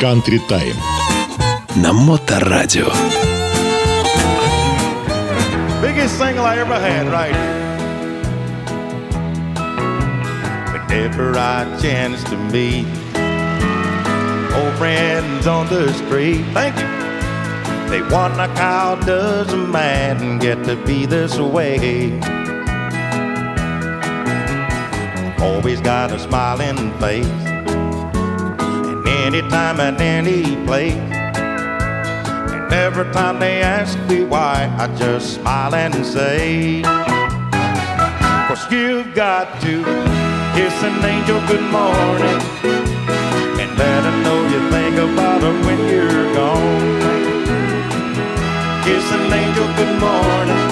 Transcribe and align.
Country 0.00 0.40
Time. 0.48 0.76
На 1.76 1.92
Моторадио. 1.92 2.90
Biggest 5.80 6.18
single 6.18 6.44
I 6.44 6.58
ever 6.58 6.78
had 6.78 7.06
right 7.08 7.60
Whenever 10.90 11.38
I 11.38 11.64
chance 11.80 12.24
to 12.24 12.36
meet 12.36 12.84
old 14.54 14.74
friends 14.74 15.46
on 15.46 15.68
the 15.68 15.92
street, 15.92 16.44
thank 16.52 16.76
you. 16.76 17.00
They 17.90 18.02
wonder 18.02 18.48
how 18.58 18.96
does 18.96 19.52
a 19.52 19.56
man 19.56 20.38
get 20.38 20.64
to 20.64 20.74
be 20.84 21.06
this 21.06 21.38
way? 21.38 22.10
Always 25.40 25.80
got 25.80 26.12
a 26.12 26.18
smiling 26.18 26.92
face, 26.98 27.26
and 27.26 27.43
anytime 29.35 29.81
and 29.81 29.99
any 29.99 30.55
place. 30.65 30.93
And 32.55 32.73
every 32.73 33.11
time 33.11 33.37
they 33.39 33.61
ask 33.61 33.99
me 34.07 34.23
why, 34.23 34.73
I 34.79 34.87
just 34.95 35.35
smile 35.35 35.75
and 35.75 36.05
say, 36.05 36.81
Cause 38.47 38.71
you've 38.71 39.13
got 39.13 39.61
to 39.61 39.83
kiss 40.55 40.75
an 40.83 41.03
angel 41.03 41.39
good 41.47 41.67
morning 41.69 42.39
and 43.59 43.69
let 43.77 44.03
her 44.07 44.17
know 44.23 44.39
you 44.53 44.59
think 44.71 44.95
about 44.95 45.41
her 45.41 45.55
when 45.65 45.79
you're 45.91 46.33
gone. 46.33 47.01
Kiss 48.85 49.05
an 49.11 49.33
angel 49.33 49.67
good 49.79 49.99
morning 49.99 50.65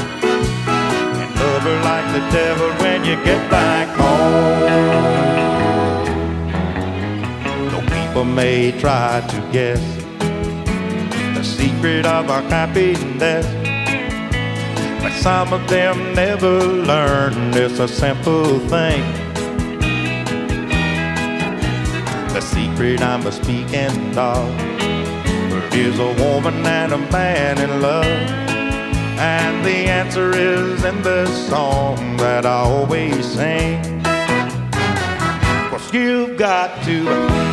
and 1.19 1.29
love 1.35 1.63
her 1.63 1.79
like 1.83 2.07
the 2.15 2.23
devil 2.31 2.69
when 2.81 3.03
you 3.03 3.15
get 3.25 3.51
back 3.51 3.89
home. 3.97 5.42
People 8.23 8.35
may 8.35 8.71
try 8.79 9.19
to 9.19 9.49
guess 9.51 9.81
the 11.35 11.43
secret 11.43 12.05
of 12.05 12.29
our 12.29 12.41
happiness. 12.43 13.45
But 15.03 15.11
some 15.19 15.51
of 15.51 15.67
them 15.67 16.15
never 16.15 16.57
learn 16.63 17.33
it's 17.53 17.79
a 17.79 17.87
simple 17.87 18.59
thing. 18.69 19.03
The 22.31 22.39
secret 22.39 23.01
I'm 23.01 23.27
a 23.27 23.31
speaking 23.33 24.17
of 24.17 24.47
is 25.73 25.99
a 25.99 26.13
woman 26.23 26.65
and 26.65 26.93
a 26.93 26.99
man 27.11 27.57
in 27.59 27.81
love. 27.81 28.05
And 29.19 29.65
the 29.65 29.89
answer 29.99 30.31
is 30.31 30.85
in 30.85 31.01
the 31.01 31.25
song 31.27 32.15
that 32.17 32.45
I 32.45 32.59
always 32.61 33.25
sing. 33.25 34.01
Cause 35.69 35.93
you've 35.93 36.37
got 36.37 36.81
to 36.85 37.52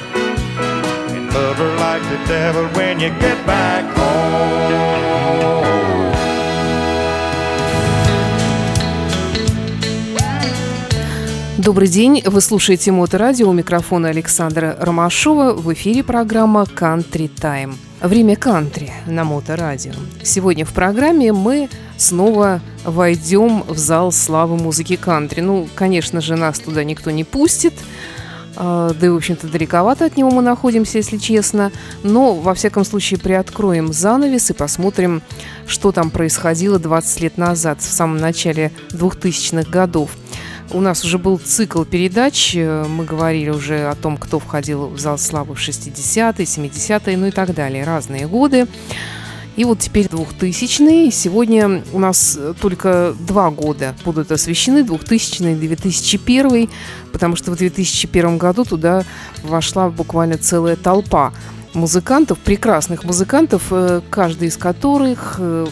love 1.33 1.57
her 1.57 1.75
like 1.77 2.03
the 2.09 2.19
devil 2.27 2.65
when 2.75 2.99
you 2.99 3.09
get 3.19 3.37
back 3.45 3.83
home. 3.95 4.81
Добрый 11.57 11.87
день, 11.87 12.23
вы 12.25 12.41
слушаете 12.41 12.91
Моторадио, 12.91 13.47
у 13.47 13.53
микрофона 13.53 14.09
Александра 14.09 14.75
Ромашова, 14.79 15.53
в 15.53 15.71
эфире 15.73 16.03
программа 16.03 16.63
«Country 16.63 17.29
Time». 17.29 17.75
Время 18.01 18.35
кантри 18.35 18.91
на 19.05 19.23
Моторадио. 19.23 19.93
Сегодня 20.23 20.65
в 20.65 20.73
программе 20.73 21.31
мы 21.31 21.69
снова 21.97 22.61
войдем 22.83 23.63
в 23.67 23.77
зал 23.77 24.11
славы 24.11 24.57
музыки 24.57 24.95
кантри. 24.95 25.41
Ну, 25.41 25.67
конечно 25.75 26.19
же, 26.19 26.35
нас 26.35 26.57
туда 26.57 26.83
никто 26.83 27.11
не 27.11 27.23
пустит, 27.23 27.73
да 28.61 29.07
и, 29.07 29.09
в 29.09 29.15
общем-то, 29.15 29.47
далековато 29.47 30.05
от 30.05 30.17
него 30.17 30.29
мы 30.29 30.43
находимся, 30.43 30.99
если 30.99 31.17
честно. 31.17 31.71
Но, 32.03 32.35
во 32.35 32.53
всяком 32.53 32.85
случае, 32.85 33.19
приоткроем 33.19 33.91
занавес 33.91 34.51
и 34.51 34.53
посмотрим, 34.53 35.23
что 35.65 35.91
там 35.91 36.11
происходило 36.11 36.77
20 36.77 37.21
лет 37.21 37.37
назад, 37.37 37.81
в 37.81 37.91
самом 37.91 38.17
начале 38.17 38.71
2000-х 38.91 39.69
годов. 39.69 40.11
У 40.73 40.79
нас 40.79 41.03
уже 41.03 41.17
был 41.17 41.37
цикл 41.37 41.83
передач, 41.83 42.55
э, 42.55 42.85
мы 42.87 43.03
говорили 43.03 43.49
уже 43.49 43.89
о 43.89 43.95
том, 43.95 44.15
кто 44.15 44.39
входил 44.39 44.87
в 44.87 44.99
зал 44.99 45.17
славы 45.17 45.55
в 45.55 45.59
60-е, 45.59 46.45
70-е, 46.45 47.17
ну 47.17 47.27
и 47.27 47.31
так 47.31 47.53
далее, 47.53 47.83
разные 47.83 48.25
годы. 48.27 48.67
И 49.61 49.63
вот 49.63 49.77
теперь 49.77 50.07
2000-е. 50.07 51.11
Сегодня 51.11 51.83
у 51.93 51.99
нас 51.99 52.35
только 52.59 53.13
два 53.27 53.51
года 53.51 53.93
будут 54.03 54.31
освещены, 54.31 54.83
2000 54.83 55.43
и 55.43 55.53
2001, 55.53 56.67
потому 57.11 57.35
что 57.35 57.51
в 57.51 57.57
2001 57.57 58.39
году 58.39 58.65
туда 58.65 59.03
вошла 59.43 59.91
буквально 59.91 60.39
целая 60.39 60.75
толпа 60.75 61.31
музыкантов, 61.75 62.39
прекрасных 62.39 63.03
музыкантов, 63.03 63.67
э, 63.69 64.01
каждый 64.09 64.47
из 64.47 64.57
которых 64.57 65.35
э, 65.37 65.67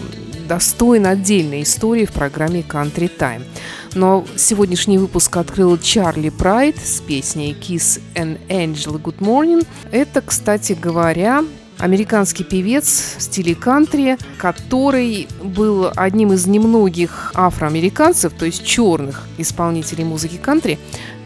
достоин 0.48 1.08
отдельной 1.08 1.64
истории 1.64 2.06
в 2.06 2.12
программе 2.12 2.62
Country 2.62 3.10
Time. 3.18 3.42
Но 3.96 4.24
сегодняшний 4.36 5.00
выпуск 5.00 5.36
открыл 5.36 5.80
Чарли 5.80 6.30
Прайд 6.30 6.78
с 6.78 7.00
песней 7.02 7.58
Kiss 7.60 8.00
an 8.14 8.40
Angel 8.50 9.02
Good 9.02 9.18
Morning. 9.18 9.66
Это, 9.92 10.22
кстати 10.22 10.74
говоря, 10.80 11.44
американский 11.80 12.44
певец 12.44 13.16
в 13.18 13.22
стиле 13.22 13.56
кантри, 13.56 14.18
который 14.38 15.28
был 15.42 15.92
одним 15.96 16.34
из 16.34 16.46
немногих 16.46 17.32
афроамериканцев, 17.36 18.34
то 18.34 18.46
есть 18.46 18.66
черных 18.66 19.24
исполнителей 19.38 20.04
музыки 20.04 20.38
кантри, 20.38 20.78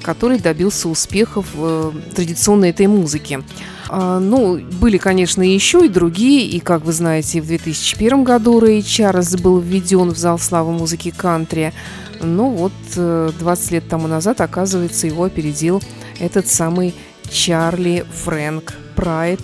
который 0.02 0.40
добился 0.40 0.90
успехов 0.90 1.48
в 1.54 1.94
традиционной 2.16 2.70
этой 2.70 2.88
музыке. 2.88 3.42
А, 3.90 4.20
ну, 4.20 4.60
были, 4.80 4.98
конечно, 4.98 5.42
еще 5.42 5.86
и 5.86 5.90
другие, 5.90 6.46
и, 6.46 6.60
как 6.60 6.84
вы 6.86 6.94
знаете, 6.94 7.42
в 7.42 7.48
2001 7.48 8.24
году 8.24 8.60
Рэй 8.60 8.82
Чарльз 8.82 9.36
был 9.36 9.60
введен 9.60 10.12
в 10.12 10.18
зал 10.18 10.40
славы 10.40 10.72
музыки 10.72 11.14
кантри. 11.16 11.74
Ну 12.22 12.50
вот, 12.50 12.74
20 12.96 13.72
лет 13.72 13.88
тому 13.90 14.08
назад, 14.08 14.40
оказывается, 14.42 15.08
его 15.08 15.26
опередил 15.26 15.82
этот 16.20 16.48
самый 16.48 16.94
Чарли 17.30 18.06
Фрэнк 18.24 18.83
Прайд, 18.96 19.42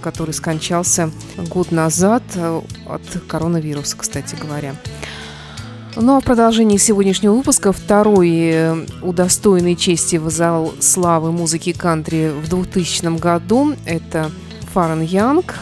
который 0.00 0.32
скончался 0.32 1.10
год 1.48 1.72
назад 1.72 2.22
от 2.86 3.02
коронавируса, 3.26 3.96
кстати 3.96 4.36
говоря. 4.40 4.74
Ну 5.96 6.16
а 6.16 6.20
в 6.20 6.24
продолжении 6.24 6.76
сегодняшнего 6.76 7.34
выпуска 7.34 7.72
второй 7.72 8.86
удостоенный 9.02 9.74
чести 9.74 10.16
в 10.16 10.30
зал 10.30 10.72
славы 10.80 11.32
музыки 11.32 11.72
кантри 11.72 12.30
в 12.30 12.48
2000 12.48 13.18
году– 13.18 13.74
это 13.84 14.30
Фарен 14.72 15.00
Янг. 15.00 15.56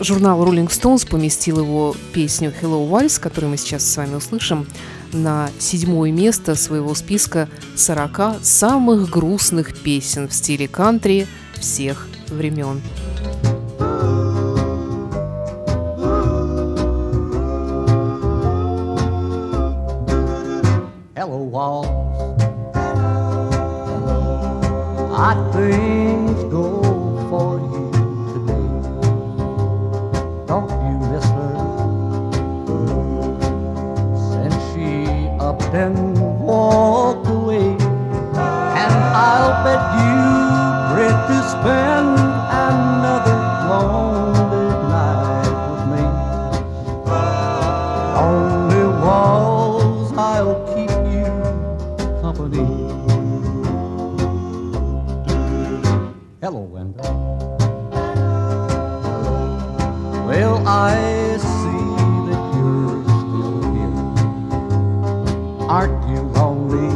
Журнал 0.00 0.44
Rolling 0.44 0.68
Stones 0.68 1.08
поместил 1.08 1.60
его 1.60 1.94
песню 2.12 2.52
«Hello 2.60 2.86
Waltz», 2.90 3.20
которую 3.20 3.52
мы 3.52 3.56
сейчас 3.56 3.84
с 3.84 3.96
вами 3.96 4.16
услышим, 4.16 4.66
на 5.12 5.48
седьмое 5.58 6.10
место 6.10 6.54
своего 6.54 6.94
списка 6.94 7.48
40 7.76 8.42
самых 8.42 9.08
грустных 9.08 9.78
песен 9.78 10.28
в 10.28 10.34
стиле 10.34 10.66
кантри 10.66 11.26
всех 11.54 12.08
времен. 12.31 12.81
Hello, 21.15 21.39
walls. 21.55 21.87
I 25.19 25.33
things 25.51 26.39
go 26.53 26.65
for 27.29 27.51
you 27.73 27.85
today. 28.31 28.67
Don't 30.49 30.69
you 30.85 30.95
miss 31.11 31.27
her? 31.37 31.55
Since 34.29 34.57
she 34.69 34.89
up 35.39 35.61
and 35.73 35.97
walked 36.39 37.27
away, 37.27 37.69
and 38.81 38.93
I'll 39.27 39.55
bet 39.65 39.83
you 39.99 40.21
dread 40.93 41.17
to 41.29 41.37
spend 41.49 42.00
Aren't 65.72 66.06
you 66.06 66.20
lonely? 66.36 66.92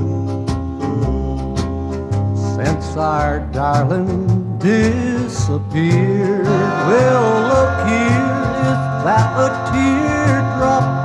Since 2.57 2.95
our 2.99 3.41
darling 3.51 4.59
disappeared, 4.59 6.45
well, 6.45 7.25
look 7.53 7.89
here, 7.89 8.37
is 8.69 8.81
that 9.07 9.29
a 9.41 9.49
teardrop 9.73 10.96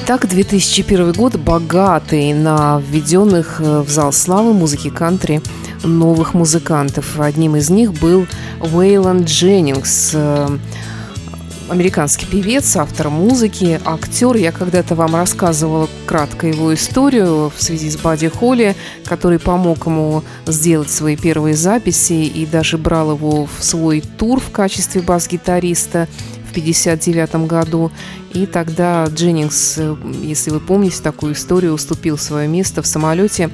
Итак, 0.00 0.28
2001 0.28 1.12
год 1.12 1.34
богатый 1.34 2.32
на 2.32 2.80
введенных 2.80 3.60
э, 3.60 3.80
в 3.80 3.90
зал 3.90 4.12
славы 4.12 4.52
музыки 4.52 4.90
кантри 4.90 5.42
новых 5.82 6.34
музыкантов. 6.34 7.18
Одним 7.18 7.56
из 7.56 7.68
них 7.68 7.92
был 7.94 8.28
Уэйланд 8.60 9.26
Дженнингс, 9.26 10.14
американский 11.68 12.26
певец, 12.26 12.76
автор 12.76 13.10
музыки, 13.10 13.80
актер. 13.84 14.36
Я 14.36 14.52
когда-то 14.52 14.94
вам 14.94 15.14
рассказывала 15.16 15.88
кратко 16.06 16.46
его 16.46 16.72
историю 16.74 17.50
в 17.54 17.62
связи 17.62 17.90
с 17.90 17.96
Бадди 17.96 18.28
Холли, 18.28 18.76
который 19.04 19.38
помог 19.38 19.86
ему 19.86 20.22
сделать 20.46 20.90
свои 20.90 21.16
первые 21.16 21.56
записи 21.56 22.12
и 22.12 22.46
даже 22.46 22.78
брал 22.78 23.12
его 23.12 23.46
в 23.46 23.64
свой 23.64 24.00
тур 24.00 24.40
в 24.40 24.50
качестве 24.50 25.02
бас-гитариста 25.02 26.08
1959 26.60 27.48
году. 27.48 27.90
И 28.32 28.46
тогда 28.46 29.06
Дженнингс, 29.06 29.78
э, 29.78 29.96
если 30.22 30.50
вы 30.50 30.60
помните 30.60 31.02
такую 31.02 31.34
историю, 31.34 31.74
уступил 31.74 32.18
свое 32.18 32.48
место 32.48 32.82
в 32.82 32.86
самолете 32.86 33.50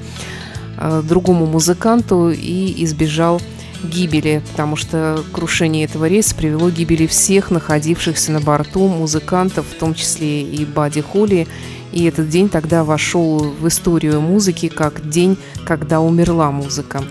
э, 0.77 1.03
другому 1.07 1.45
музыканту 1.45 2.31
и 2.31 2.83
избежал 2.83 3.41
гибели, 3.83 4.41
потому 4.51 4.75
что 4.75 5.23
крушение 5.31 5.85
этого 5.85 6.05
рейса 6.05 6.35
привело 6.35 6.69
к 6.69 6.73
гибели 6.73 7.07
всех 7.07 7.51
находившихся 7.51 8.31
на 8.31 8.41
борту 8.41 8.87
музыкантов, 8.87 9.65
в 9.67 9.77
том 9.77 9.93
числе 9.93 10.41
и 10.41 10.65
Бадди 10.65 11.01
Холли. 11.01 11.47
И 11.91 12.03
этот 12.03 12.29
день 12.29 12.49
тогда 12.49 12.83
вошел 12.83 13.39
в 13.39 13.67
историю 13.67 14.19
музыки 14.19 14.67
как 14.67 15.07
день, 15.09 15.37
когда 15.65 16.01
умерла 16.01 16.51
музыка. 16.51 17.03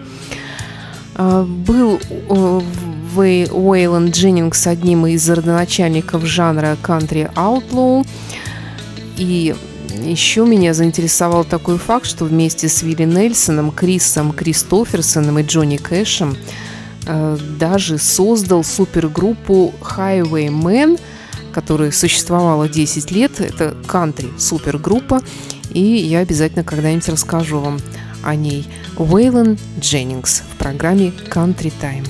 А, 1.15 1.45
Был 1.45 2.01
Вэй- 3.15 3.49
Уэйланд 3.51 4.15
Дженнингс 4.15 4.67
одним 4.67 5.07
из 5.07 5.29
родоначальников 5.31 6.25
жанра 6.25 6.77
кантри 6.83 7.31
аутлоу. 7.37 8.05
И 9.17 9.55
еще 10.03 10.45
меня 10.45 10.75
заинтересовал 10.75 11.45
такой 11.45 11.79
факт, 11.79 12.07
что 12.07 12.25
вместе 12.25 12.69
с 12.69 12.83
Вилли 12.83 13.05
Нельсоном, 13.05 13.71
Крисом 13.71 14.33
Кристоферсоном 14.33 15.39
и 15.39 15.45
Джонни 15.45 15.77
Кэшем 15.77 16.37
э, 17.07 17.39
даже 17.59 17.99
создал 17.99 18.65
супергруппу 18.65 19.73
Highwaymen, 19.81 20.99
которая 21.53 21.93
существовала 21.93 22.69
10 22.69 23.11
лет. 23.13 23.41
Это 23.41 23.77
кантри 23.87 24.31
супергруппа. 24.39 25.23
И 25.71 25.81
я 25.81 26.19
обязательно 26.21 26.65
когда-нибудь 26.65 27.09
расскажу 27.09 27.61
вам 27.61 27.79
о 28.25 28.35
ней. 28.35 28.67
Уэйлон 28.97 29.59
Дженнингс 29.79 30.43
в 30.53 30.57
программе 30.57 31.13
Country 31.31 31.73
Time. 31.81 32.07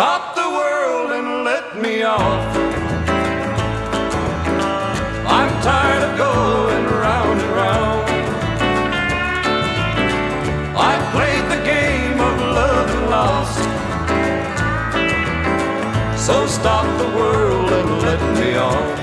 Stop 0.00 0.34
the 0.34 0.48
world 0.48 1.10
and 1.12 1.44
let 1.44 1.76
me 1.76 2.02
off. 2.02 2.56
I'm 5.26 5.52
tired 5.62 6.02
of 6.08 6.16
going 6.16 6.86
round 6.86 7.38
and 7.38 7.52
round. 7.62 8.08
I 10.74 10.94
played 11.12 11.44
the 11.54 11.60
game 11.66 12.18
of 12.18 12.34
love 12.60 12.88
and 12.96 13.10
lost. 13.10 13.60
So 16.26 16.46
stop 16.46 16.86
the 16.96 17.10
world 17.18 17.70
and 17.70 17.90
let 18.00 18.22
me 18.40 18.56
off. 18.56 18.98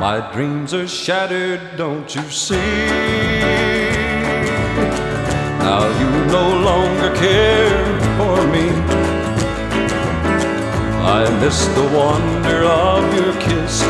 My 0.00 0.28
dreams 0.32 0.74
are 0.74 0.88
shattered, 0.88 1.60
don't 1.76 2.12
you 2.12 2.28
see? 2.30 4.07
Now 5.68 5.84
you 6.00 6.10
no 6.38 6.46
longer 6.70 7.10
care 7.14 7.84
for 8.16 8.36
me. 8.54 8.66
I 11.18 11.20
miss 11.42 11.58
the 11.78 11.86
wonder 12.00 12.60
of 12.64 13.02
your 13.18 13.34
kiss. 13.34 13.82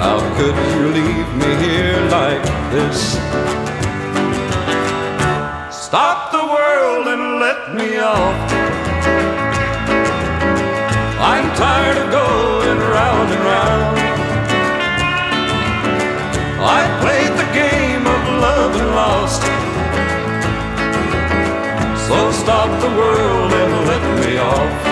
How 0.00 0.18
could 0.36 0.56
you 0.72 0.84
leave 0.98 1.30
me 1.42 1.50
here 1.66 2.00
like 2.18 2.44
this? 2.72 2.98
Stop 5.84 6.32
the 6.32 6.44
world 6.54 7.06
and 7.08 7.40
let 7.40 7.74
me 7.74 7.98
off. 7.98 8.49
Love 18.60 18.76
and 18.76 18.90
lost. 18.94 19.42
So 22.06 22.32
stop 22.42 22.70
the 22.80 22.88
world 22.88 23.52
and 23.52 23.88
let 23.88 24.26
me 24.26 24.38
off. 24.38 24.89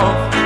Let 0.00 0.39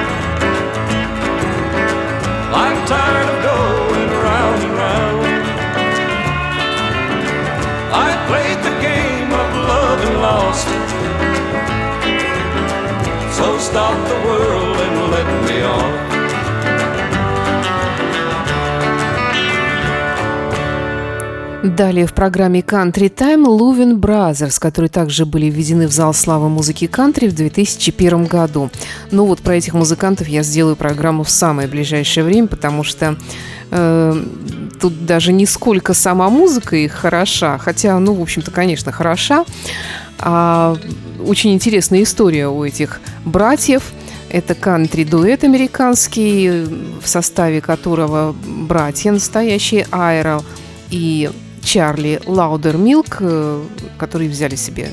Далее 21.64 22.06
в 22.06 22.12
программе 22.12 22.60
Country 22.60 23.10
Time 23.10 23.46
Лувин 23.46 23.96
Brothers, 23.96 24.60
которые 24.60 24.90
также 24.90 25.24
были 25.24 25.46
введены 25.46 25.88
в 25.88 25.92
зал 25.92 26.12
славы 26.12 26.50
музыки 26.50 26.86
кантри 26.86 27.26
в 27.28 27.34
2001 27.34 28.26
году. 28.26 28.70
Ну 29.10 29.24
вот 29.24 29.40
про 29.40 29.56
этих 29.56 29.72
музыкантов 29.72 30.28
я 30.28 30.42
сделаю 30.42 30.76
программу 30.76 31.24
в 31.24 31.30
самое 31.30 31.66
ближайшее 31.66 32.22
время, 32.24 32.48
потому 32.48 32.84
что 32.84 33.16
э, 33.70 34.24
тут 34.78 35.06
даже 35.06 35.32
не 35.32 35.46
сколько 35.46 35.94
сама 35.94 36.28
музыка 36.28 36.76
их 36.76 36.92
хороша, 36.92 37.56
хотя, 37.56 37.98
ну, 37.98 38.12
в 38.12 38.20
общем-то, 38.20 38.50
конечно, 38.50 38.92
хороша, 38.92 39.46
а 40.18 40.76
очень 41.26 41.54
интересная 41.54 42.02
история 42.02 42.46
у 42.46 42.62
этих 42.62 43.00
братьев. 43.24 43.94
Это 44.28 44.54
кантри-дуэт 44.54 45.44
американский, 45.44 46.66
в 47.02 47.08
составе 47.08 47.62
которого 47.62 48.36
братья 48.44 49.12
настоящие 49.12 49.86
Айра 49.90 50.42
и 50.90 51.30
Чарли 51.64 52.20
Лаудермилк, 52.26 53.16
э, 53.20 53.62
которые 53.98 54.30
взяли 54.30 54.54
себе 54.56 54.90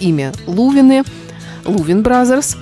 имя 0.00 0.32
Лувины, 0.46 1.02
Лувин 1.64 2.02
Бразерс. 2.02 2.56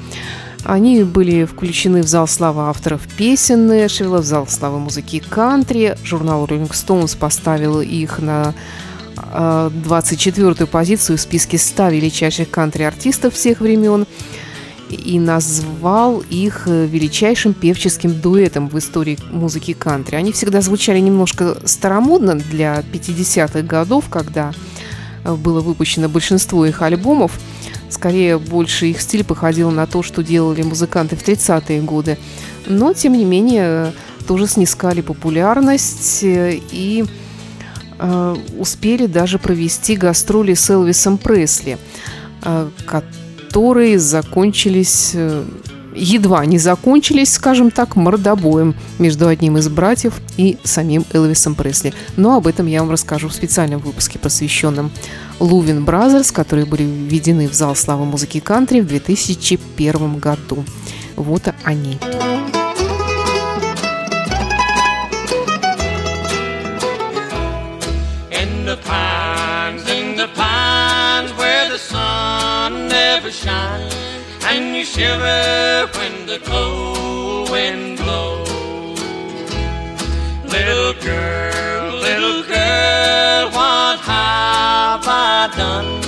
Они 0.64 1.02
были 1.02 1.44
включены 1.44 2.02
в 2.02 2.06
зал 2.06 2.28
славы 2.28 2.62
авторов 2.62 3.02
песен 3.16 3.66
Нэшвилла, 3.66 4.22
в 4.22 4.25
зал 4.25 4.46
славы 4.46 4.78
музыки 4.78 5.18
кантри. 5.18 5.96
Журнал 6.04 6.44
Rolling 6.44 6.70
Stones 6.70 7.18
поставил 7.18 7.80
их 7.80 8.20
на 8.20 8.54
24-ю 9.16 10.66
позицию 10.66 11.18
в 11.18 11.20
списке 11.20 11.58
100 11.58 11.88
величайших 11.88 12.50
кантри-артистов 12.50 13.34
всех 13.34 13.61
времен 13.61 14.06
и 14.92 15.18
назвал 15.18 16.22
их 16.30 16.66
величайшим 16.66 17.54
певческим 17.54 18.20
дуэтом 18.20 18.68
в 18.68 18.78
истории 18.78 19.18
музыки 19.30 19.72
кантри. 19.72 20.16
Они 20.16 20.32
всегда 20.32 20.61
звучали 20.61 21.00
немножко 21.00 21.58
старомодно 21.64 22.37
для 22.37 22.82
50-х 22.92 23.62
годов, 23.62 24.08
когда 24.08 24.52
было 25.25 25.61
выпущено 25.61 26.08
большинство 26.08 26.66
их 26.66 26.82
альбомов. 26.82 27.38
Скорее, 27.88 28.38
больше 28.38 28.87
их 28.87 29.00
стиль 29.00 29.25
походил 29.25 29.70
на 29.70 29.87
то, 29.87 30.02
что 30.02 30.22
делали 30.22 30.62
музыканты 30.62 31.16
в 31.16 31.22
30-е 31.22 31.82
годы. 31.82 32.18
Но, 32.66 32.92
тем 32.92 33.12
не 33.12 33.25
менее, 33.25 33.92
тоже 34.26 34.46
снискали 34.46 35.00
популярность 35.00 36.20
и 36.22 37.04
э, 37.99 38.37
успели 38.58 39.06
даже 39.06 39.38
провести 39.38 39.96
гастроли 39.96 40.54
с 40.54 40.70
Элвисом 40.70 41.18
Пресли, 41.18 41.78
э, 42.44 42.70
которые 43.52 43.99
закончились, 43.99 45.11
э, 45.12 45.44
едва 45.94 46.47
не 46.47 46.56
закончились, 46.56 47.35
скажем 47.35 47.71
так, 47.71 47.97
мордобоем 47.97 48.75
между 48.99 49.28
одним 49.28 49.59
из 49.59 49.68
братьев 49.68 50.14
и 50.38 50.56
самим 50.64 51.04
Элвисом 51.12 51.54
Пресли. 51.54 51.92
Но 52.16 52.37
об 52.37 52.47
этом 52.47 52.66
я 52.66 52.80
вам 52.80 52.90
расскажу 52.90 53.28
в 53.28 53.35
специальном 53.35 53.80
выпуске, 53.80 54.18
посвященном 54.18 54.90
Лувин 55.38 55.85
Бразерс, 55.85 56.32
которые 56.32 56.64
были 56.64 56.85
введены 56.85 57.47
в 57.47 57.52
зал 57.52 57.76
славы 57.76 58.06
музыки 58.06 58.40
кантри 58.40 58.80
в 58.80 58.87
2001 58.87 60.16
году. 60.18 60.64
Вот 61.16 61.42
они. 61.62 61.99
In 62.00 62.62
shines, 73.42 73.94
and 74.44 74.76
you 74.76 74.84
shiver 74.84 75.88
when 75.99 76.26
the 76.26 76.38
cold 76.44 77.50
wind 77.50 77.99
blows. 77.99 79.00
Little 80.56 80.94
girl, 81.11 81.92
little 82.08 82.42
girl, 82.44 83.44
what 83.58 83.99
have 84.00 85.04
I 85.06 85.50
done 85.56 86.00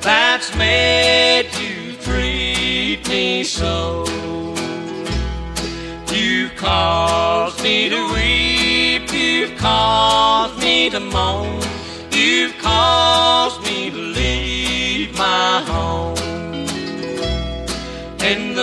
that's 0.00 0.54
made 0.54 1.48
you 1.62 1.94
treat 2.06 3.08
me 3.08 3.44
so? 3.44 4.04
You've 6.12 6.54
caused 6.56 7.62
me 7.62 7.88
to 7.88 8.00
weep, 8.12 9.10
you've 9.12 9.56
caused 9.56 10.58
me 10.58 10.90
to 10.90 11.00
moan, 11.00 11.60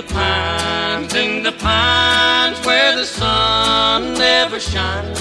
pines, 0.09 1.13
in 1.15 1.43
the 1.43 1.51
pines 1.53 2.59
where 2.65 2.95
the 2.95 3.05
sun 3.05 4.13
never 4.13 4.59
shines, 4.59 5.19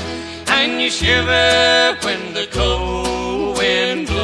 and 0.49 0.81
you 0.81 0.91
shiver 0.91 1.97
when 2.05 2.35
the 2.35 2.47
cold 2.51 3.59
wind 3.59 4.07
blows. 4.07 4.18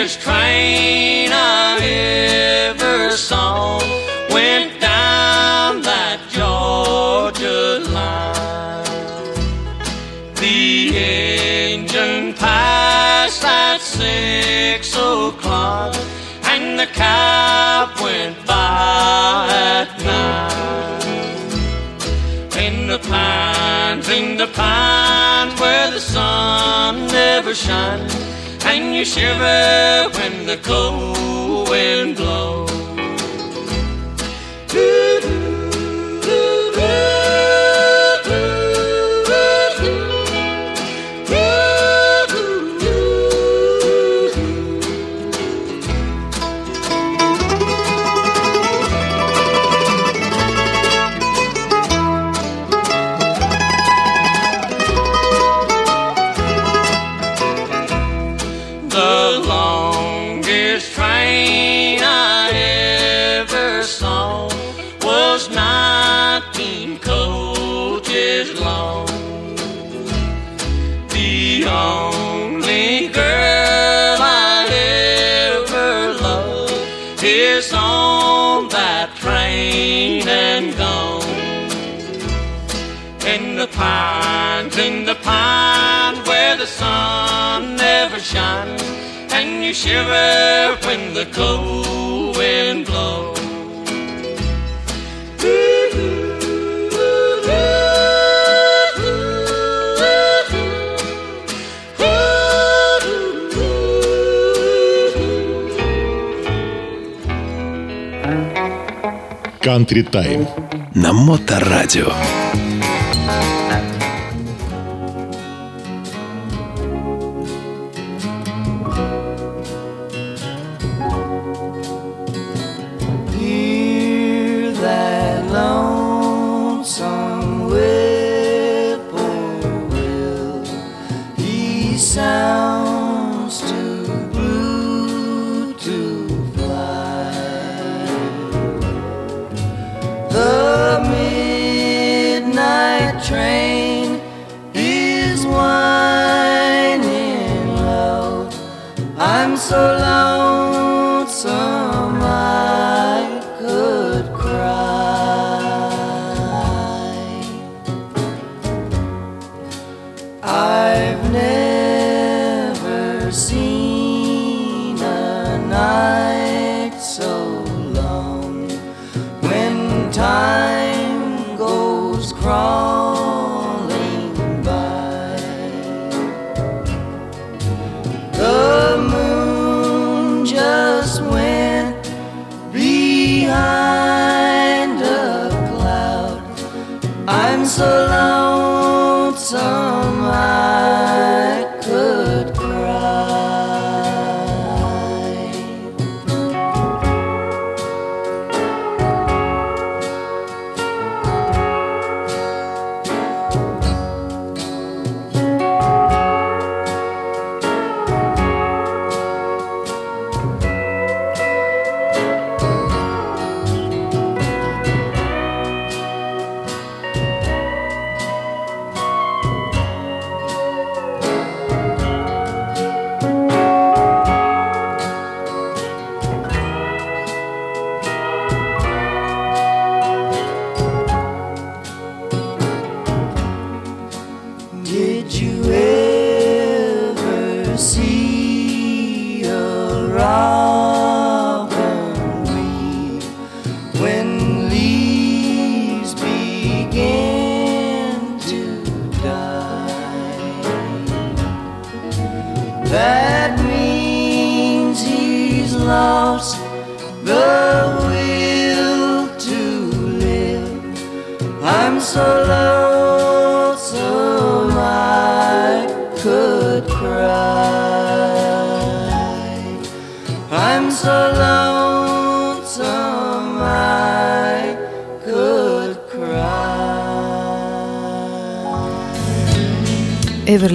Longest 0.00 0.20
train 0.22 1.30
I 1.30 1.78
ever 2.70 3.10
saw 3.16 3.78
went 4.32 4.80
down 4.80 5.82
that 5.82 6.20
Georgia 6.30 7.80
line. 7.92 9.34
The 10.36 10.96
engine 10.96 12.32
passed 12.32 13.44
at 13.44 13.82
six 13.82 14.96
o'clock, 14.96 15.94
and 16.44 16.78
the 16.78 16.86
cab 16.86 18.00
went 18.00 18.38
by 18.46 19.48
at 19.52 19.90
nine. 20.02 21.12
In 22.56 22.86
the 22.86 22.98
pines, 23.00 24.08
in 24.08 24.38
the 24.38 24.46
pines 24.46 25.60
where 25.60 25.90
the 25.90 26.00
sun 26.00 27.06
never 27.08 27.54
shines, 27.54 28.29
and 28.72 28.94
you 28.94 29.04
shiver 29.04 30.08
when 30.16 30.46
the 30.46 30.56
cold 30.62 31.68
wind 31.68 32.16
blows. 32.16 32.69
Is 77.60 77.74
on 77.74 78.68
that 78.70 79.14
train 79.16 80.26
and 80.26 80.74
gone. 80.78 81.22
In 83.34 83.56
the 83.56 83.68
pines, 83.80 84.76
in 84.78 85.04
the 85.04 85.16
pines 85.16 86.20
where 86.26 86.56
the 86.56 86.66
sun 86.66 87.76
never 87.76 88.18
shines, 88.18 88.82
and 89.36 89.62
you 89.64 89.74
shiver 89.74 90.78
when 90.86 91.02
the 91.12 91.26
cold 91.38 92.38
wind 92.38 92.86
blows. 92.86 93.29
Country 109.70 110.02
Time 110.02 110.48
на 110.94 111.12
Моторадио. 111.12 112.69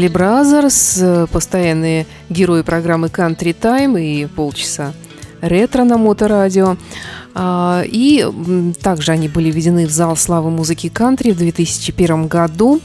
Эверли 0.06 0.08
Бразерс, 0.08 0.98
э, 1.02 1.28
постоянные 1.32 2.06
герои 2.30 2.62
программы 2.62 3.08
Country 3.08 3.56
Time 3.60 4.00
и 4.00 4.28
полчаса 4.28 4.94
ретро 5.42 5.84
на 5.84 5.98
Моторадио. 5.98 6.78
А, 7.34 7.84
И 7.86 8.26
также 8.82 9.12
они 9.12 9.28
были 9.28 9.52
введены 9.52 9.88
в 9.88 9.92
зал 9.92 10.16
славы 10.16 10.52
музыки 10.52 10.90
кантри 10.90 11.32
в 11.32 11.38
2001 11.38 12.28
году 12.28 12.82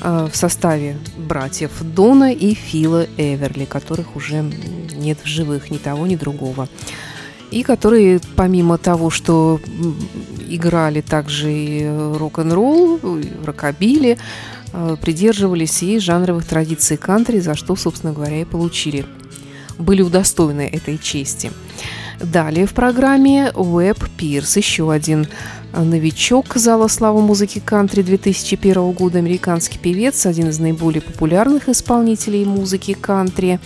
а, 0.00 0.28
в 0.28 0.36
составе 0.36 0.96
братьев 1.16 1.70
Дона 1.80 2.32
и 2.32 2.54
Фила 2.54 3.06
Эверли, 3.16 3.64
которых 3.64 4.16
уже 4.16 4.44
нет 4.94 5.18
в 5.22 5.26
живых 5.26 5.70
ни 5.70 5.78
того, 5.78 6.06
ни 6.06 6.16
другого. 6.16 6.68
И 7.50 7.62
которые, 7.62 8.20
помимо 8.36 8.76
того, 8.78 9.10
что 9.10 9.60
играли 10.56 11.00
также 11.00 11.52
и 11.52 11.88
рок-н-ролл, 11.88 13.18
и 13.18 13.28
рокобили, 13.44 14.18
э, 14.72 14.96
придерживались 15.00 15.82
и 15.82 15.98
жанровых 15.98 16.44
традиций 16.44 16.96
кантри, 16.96 17.40
за 17.40 17.54
что, 17.54 17.76
собственно 17.76 18.12
говоря, 18.12 18.40
и 18.40 18.44
получили. 18.44 19.06
Были 19.78 20.02
удостоены 20.02 20.68
этой 20.72 20.98
чести. 20.98 21.50
Далее 22.20 22.66
в 22.66 22.74
программе 22.74 23.50
Уэб 23.54 23.98
Пирс, 24.18 24.56
еще 24.56 24.92
один 24.92 25.26
э, 25.72 25.82
новичок 25.82 26.54
зала 26.56 26.88
славы 26.88 27.22
музыки 27.22 27.62
кантри 27.64 28.02
2001 28.02 28.92
года, 28.92 29.18
американский 29.18 29.78
певец, 29.78 30.26
один 30.26 30.50
из 30.50 30.58
наиболее 30.58 31.00
популярных 31.00 31.68
исполнителей 31.70 32.44
музыки 32.44 32.92
кантри, 32.92 33.58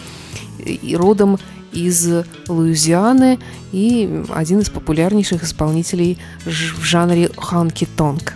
и 0.65 0.97
родом 0.97 1.39
из 1.75 2.09
Луизианы 2.49 3.39
и 3.73 4.23
один 4.33 4.61
из 4.61 4.71
популярнейших 4.71 5.43
исполнителей 5.43 6.19
в 6.45 6.85
жанре 6.85 7.29
ханки-тонг. 7.37 8.35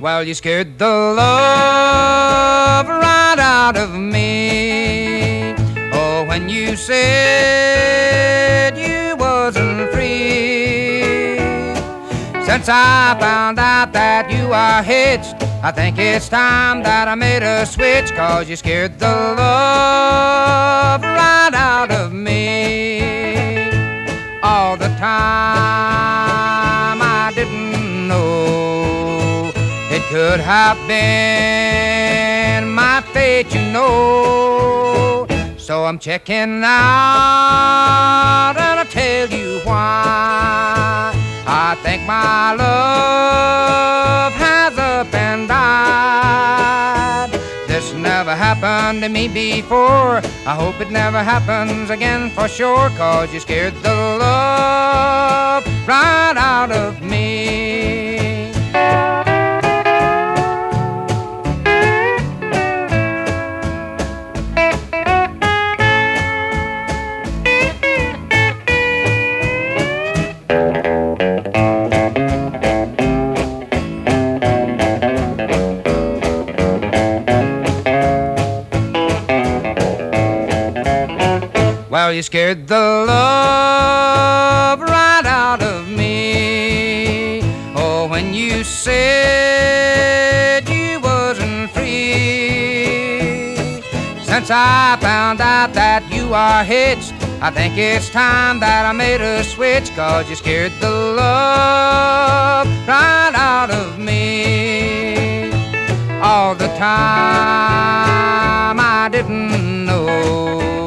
Well, 0.00 0.22
you 0.22 0.34
scared 0.34 0.78
the 0.78 1.14
love 1.16 2.86
right 2.86 3.38
out 3.38 3.78
of 3.78 3.94
me. 3.94 5.54
Oh, 5.94 6.26
when 6.28 6.50
you 6.50 6.76
said 6.76 8.76
you 8.76 9.16
wasn't 9.16 9.90
free. 9.92 11.38
Since 12.44 12.68
I 12.68 13.16
found 13.18 13.58
out 13.58 13.94
that 13.94 14.30
you 14.30 14.52
are 14.52 14.82
hitched, 14.82 15.43
I 15.64 15.72
think 15.72 15.98
it's 15.98 16.28
time 16.28 16.82
that 16.82 17.08
I 17.08 17.14
made 17.14 17.42
a 17.42 17.64
switch. 17.64 18.12
Cause 18.12 18.50
you 18.50 18.56
scared 18.56 18.98
the 18.98 19.06
love 19.06 21.00
right 21.00 21.54
out 21.54 21.90
of 21.90 22.12
me. 22.12 23.00
All 24.42 24.76
the 24.76 24.88
time 24.98 27.00
I 27.00 27.32
didn't 27.34 28.08
know 28.08 29.52
it 29.90 30.02
could 30.12 30.40
have 30.40 30.76
been 30.86 32.68
my 32.68 33.00
fate, 33.14 33.54
you 33.54 33.62
know. 33.72 35.26
So 35.56 35.86
I'm 35.86 35.98
checking 35.98 36.62
out, 36.62 38.54
and 38.58 38.80
I'll 38.80 38.84
tell 38.84 39.30
you 39.30 39.60
why. 39.64 41.14
I 41.46 41.74
think 41.82 42.06
my 42.06 42.52
love 42.52 42.93
to 49.04 49.10
me 49.10 49.28
before. 49.28 50.22
I 50.46 50.54
hope 50.54 50.80
it 50.80 50.90
never 50.90 51.22
happens 51.22 51.90
again 51.90 52.30
for 52.30 52.48
sure. 52.48 52.88
Cause 52.90 53.32
you 53.34 53.40
scared 53.40 53.74
the 53.82 53.94
love 54.18 55.64
right 55.86 56.34
out 56.36 56.72
of 56.72 57.02
me. 57.02 58.13
You 82.14 82.22
scared 82.22 82.68
the 82.68 83.04
love 83.08 84.80
right 84.80 85.26
out 85.26 85.60
of 85.60 85.88
me. 85.88 87.40
Oh, 87.74 88.06
when 88.08 88.32
you 88.32 88.62
said 88.62 90.68
you 90.68 91.00
wasn't 91.00 91.72
free. 91.72 93.56
Since 94.22 94.48
I 94.50 94.96
found 95.00 95.40
out 95.40 95.72
that 95.72 96.08
you 96.12 96.32
are 96.32 96.62
hitched, 96.62 97.12
I 97.42 97.50
think 97.50 97.76
it's 97.76 98.08
time 98.10 98.60
that 98.60 98.86
I 98.86 98.92
made 98.92 99.20
a 99.20 99.42
switch. 99.42 99.90
Cause 99.96 100.30
you 100.30 100.36
scared 100.36 100.70
the 100.80 100.90
love 100.90 102.68
right 102.86 103.32
out 103.34 103.72
of 103.72 103.98
me. 103.98 105.50
all 106.22 106.54
the 106.54 106.68
time 106.78 108.78
I 108.78 109.08
didn't 109.10 109.84
know 109.84 110.83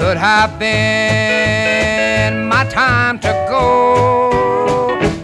could 0.00 0.16
have 0.16 0.58
been 0.58 2.48
my 2.48 2.64
time 2.70 3.18
to 3.18 3.28
go. 3.50 4.30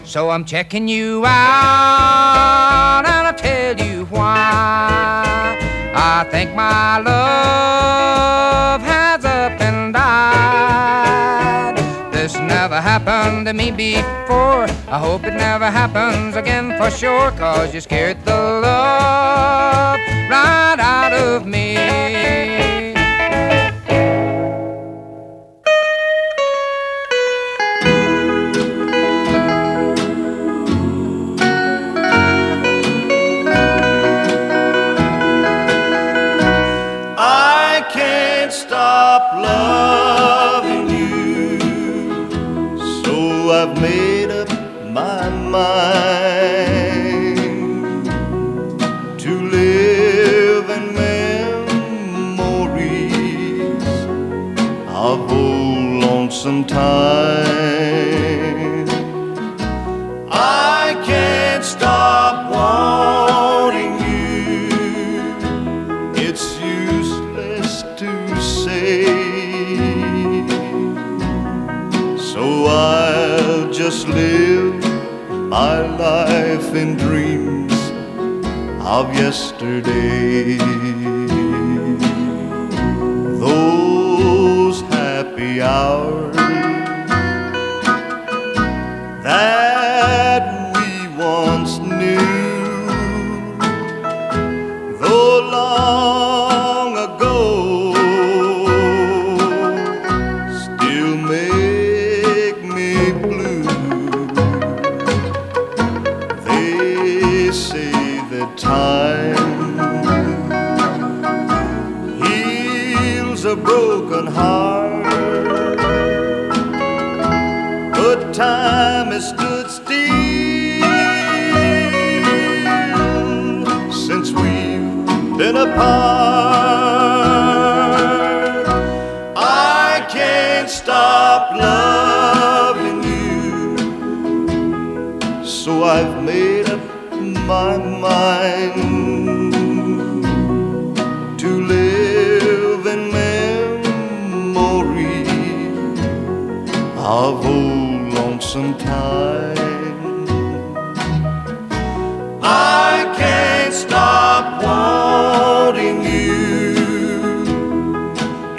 So 0.05 0.29
I'm 0.29 0.45
checking 0.45 0.87
you 0.87 1.25
out 1.25 3.05
and 3.07 3.27
I'll 3.27 3.33
tell 3.33 3.75
you 3.81 4.05
why. 4.07 5.57
I 5.95 6.25
think 6.31 6.55
my 6.55 6.99
love 6.99 8.83
has 8.83 9.25
up 9.25 9.59
and 9.63 9.95
died. 9.95 11.79
This 12.13 12.35
never 12.35 12.79
happened 12.79 13.47
to 13.47 13.55
me 13.55 13.71
before. 13.71 14.67
I 14.95 14.99
hope 14.99 15.25
it 15.25 15.33
never 15.33 15.71
happens 15.71 16.37
again 16.37 16.77
for 16.77 16.91
sure. 16.91 17.31
Cause 17.31 17.73
you 17.73 17.81
scared 17.81 18.23
the 18.27 18.37
love 18.37 19.99
right 20.29 20.79
out 20.79 21.15
of 21.15 21.47
me. 21.47 22.26
My 75.67 75.81
life 75.97 76.69
in 76.83 76.97
dreams 76.97 77.79
of 78.95 79.05
yesterday. 79.23 80.59
Those 83.45 84.79
happy 84.83 85.61
hours 85.61 86.16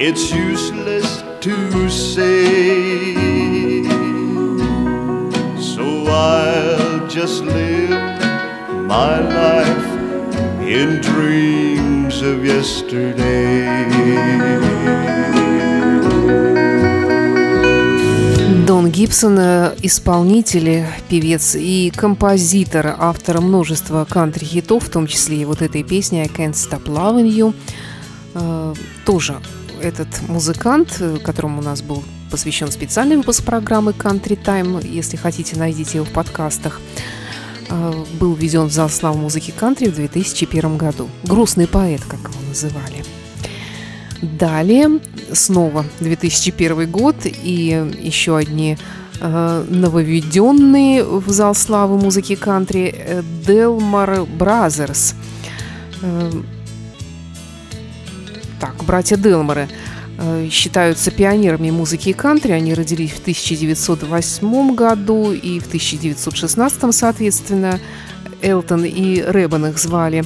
It's 0.09 0.31
useless 0.31 1.21
to 1.41 1.89
say. 1.89 3.13
So 5.59 5.83
I'll 6.07 7.05
just 7.09 7.43
live 7.43 7.89
my 8.87 9.19
life 9.19 9.87
in 10.63 11.01
dreams 11.01 12.21
of 12.21 12.45
yesterday. 12.45 13.67
Дон 18.65 18.89
Гибсон 18.91 19.37
э,– 19.39 19.75
исполнитель, 19.81 20.85
певец 21.09 21.55
и 21.55 21.91
композитор, 21.93 22.95
автор 22.97 23.41
множества 23.41 24.07
кантри-хитов, 24.09 24.85
в 24.85 24.89
том 24.89 25.05
числе 25.05 25.41
и 25.41 25.45
вот 25.45 25.61
этой 25.61 25.83
песни 25.83 26.19
«I 26.19 26.27
Can't 26.27 26.53
Stop 26.53 26.85
Loving 26.85 27.27
You». 27.27 27.53
Э, 28.35 28.73
Тоже 29.05 29.41
этот 29.81 30.07
музыкант, 30.27 30.97
э, 30.99 31.17
которому 31.23 31.59
у 31.59 31.63
нас 31.63 31.81
был 31.81 32.03
посвящен 32.31 32.71
специальный 32.71 33.17
выпуск 33.17 33.43
программы 33.43 33.91
«Country 33.91 34.37
Time», 34.41 34.85
если 34.87 35.17
хотите, 35.17 35.57
найдите 35.57 35.97
его 35.97 36.05
в 36.05 36.11
подкастах, 36.11 36.81
э, 37.69 37.93
был 38.19 38.33
введен 38.33 38.65
в 38.65 38.71
зал 38.71 38.89
славы 38.89 39.19
музыки 39.19 39.53
кантри 39.57 39.87
в 39.87 39.95
2001 39.95 40.77
году. 40.77 41.09
Грустный 41.23 41.67
поэт, 41.67 42.01
как 42.07 42.19
его 42.19 42.41
называли. 42.47 43.03
Далее 44.21 44.99
снова 45.31 45.85
2001 45.99 46.89
год 46.89 47.15
и 47.25 47.91
еще 47.99 48.37
одни 48.37 48.77
э, 49.19 49.65
нововведенные 49.69 51.03
в 51.03 51.29
зал 51.29 51.55
славы 51.55 51.97
музыки 51.97 52.35
кантри 52.35 53.23
Делмар 53.45 54.25
Бразерс. 54.25 55.15
Так, 58.59 58.75
братья 58.85 59.17
Делмары 59.17 59.67
э, 60.17 60.49
считаются 60.49 61.11
пионерами 61.11 61.69
музыки 61.69 62.11
кантри. 62.13 62.51
Они 62.51 62.73
родились 62.73 63.11
в 63.11 63.19
1908 63.19 64.75
году 64.75 65.31
и 65.31 65.59
в 65.59 65.67
1916, 65.67 66.93
соответственно. 66.93 67.79
Элтон 68.41 68.85
и 68.85 69.21
Рэббон 69.21 69.67
их 69.67 69.77
звали. 69.77 70.23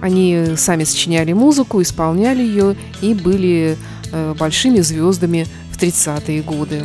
Они 0.00 0.56
сами 0.56 0.84
сочиняли 0.84 1.32
музыку, 1.32 1.80
исполняли 1.80 2.42
ее 2.42 2.76
и 3.00 3.14
были 3.14 3.76
э, 4.10 4.34
большими 4.38 4.80
звездами 4.80 5.46
в 5.70 5.80
30-е 5.80 6.42
годы. 6.42 6.82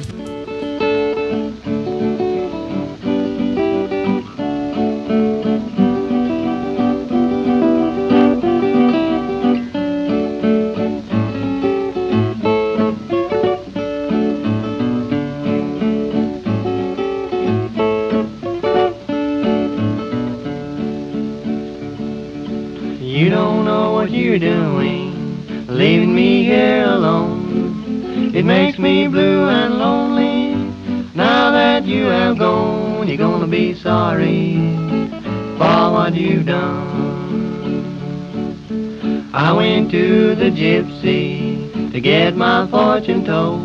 Went 39.78 39.92
to 39.92 40.34
the 40.34 40.50
gypsy 40.50 41.92
to 41.92 42.02
get 42.02 42.36
my 42.36 42.66
fortune 42.66 43.24
told. 43.24 43.62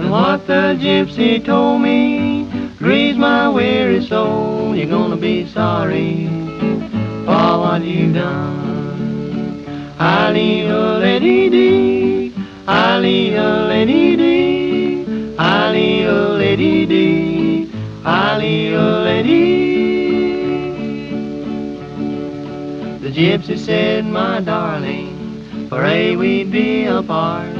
And 0.00 0.10
what 0.10 0.46
the 0.46 0.78
gypsy 0.80 1.44
told 1.44 1.82
me 1.82 2.48
grieves 2.78 3.18
my 3.18 3.46
weary 3.50 4.02
soul. 4.06 4.74
You're 4.74 4.88
gonna 4.88 5.18
be 5.18 5.46
sorry 5.46 6.26
for 7.26 7.48
what 7.62 7.82
you've 7.84 8.14
done. 8.14 9.66
Ali 9.98 10.70
o 10.70 10.98
lady 10.98 11.50
dee, 11.50 12.32
Ali 12.66 13.36
o 13.36 13.66
lady 13.66 14.16
dee, 14.16 15.36
Ali 15.38 16.06
o 16.06 16.32
lady 16.38 16.86
dee, 16.86 17.70
Ali 18.06 18.74
o 18.74 19.02
lady. 19.08 19.50
The 23.02 23.10
gypsy 23.10 23.58
said, 23.58 24.06
my 24.06 24.40
darling, 24.40 24.69
for 25.70 25.84
we'd 26.16 26.50
be 26.50 26.84
apart. 26.86 27.56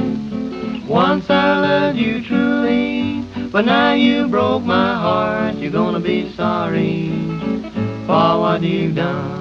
Once 0.85 1.29
I 1.29 1.59
loved 1.61 1.97
you 1.97 2.21
truly, 2.21 3.21
but 3.53 3.63
now 3.63 3.93
you 3.93 4.27
broke 4.27 4.63
my 4.63 4.95
heart. 4.95 5.55
You're 5.55 5.71
gonna 5.71 6.01
be 6.01 6.29
sorry 6.33 7.09
for 8.05 8.41
what 8.41 8.63
you've 8.63 8.95
done. 8.95 9.39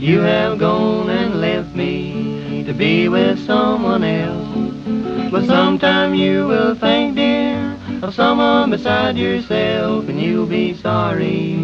You 0.00 0.18
have 0.22 0.58
gone 0.58 1.10
and 1.10 1.40
left 1.40 1.76
me 1.76 2.64
to 2.66 2.74
be 2.74 3.08
with 3.08 3.38
someone 3.46 4.02
else. 4.02 5.30
But 5.30 5.46
sometime 5.46 6.16
you 6.16 6.48
will 6.48 6.74
think, 6.74 7.14
dear, 7.14 7.78
of 8.02 8.12
someone 8.14 8.70
beside 8.70 9.16
yourself, 9.16 10.08
and 10.08 10.20
you'll 10.20 10.46
be 10.46 10.74
sorry 10.74 11.54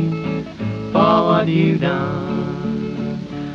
for 0.92 1.24
what 1.24 1.48
you've 1.48 1.80
done. 1.80 2.31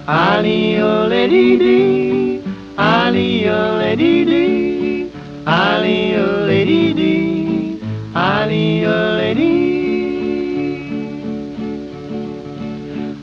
Ali, 0.08 0.80
oh, 0.80 1.06
lady 1.06 1.58
dee, 1.58 2.42
Ali, 2.78 3.50
oh, 3.50 3.76
lady 3.76 4.24
dee, 4.24 5.12
Ali, 5.46 6.16
oh, 6.16 6.46
lady 6.46 6.94
dee, 6.94 7.82
Ali, 8.16 8.86
oh, 8.86 9.18
lady. 9.18 9.58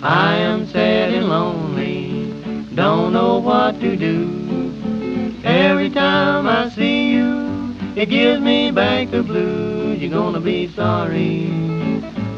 I 0.03 0.37
am 0.37 0.66
sad 0.66 1.14
and 1.14 1.31
lonely, 1.31 2.31
don't 2.75 3.14
know 3.14 3.38
what 3.38 3.81
to 3.81 3.97
do. 3.97 5.40
Every 5.42 5.88
time 5.88 6.47
I 6.47 6.68
see 6.68 7.12
you, 7.12 7.75
it 7.97 8.11
gives 8.11 8.42
me 8.42 8.70
back 8.70 9.11
the 9.11 9.23
blues. 9.23 10.03
You're 10.03 10.11
gonna 10.11 10.40
be 10.40 10.68
sorry 10.68 11.49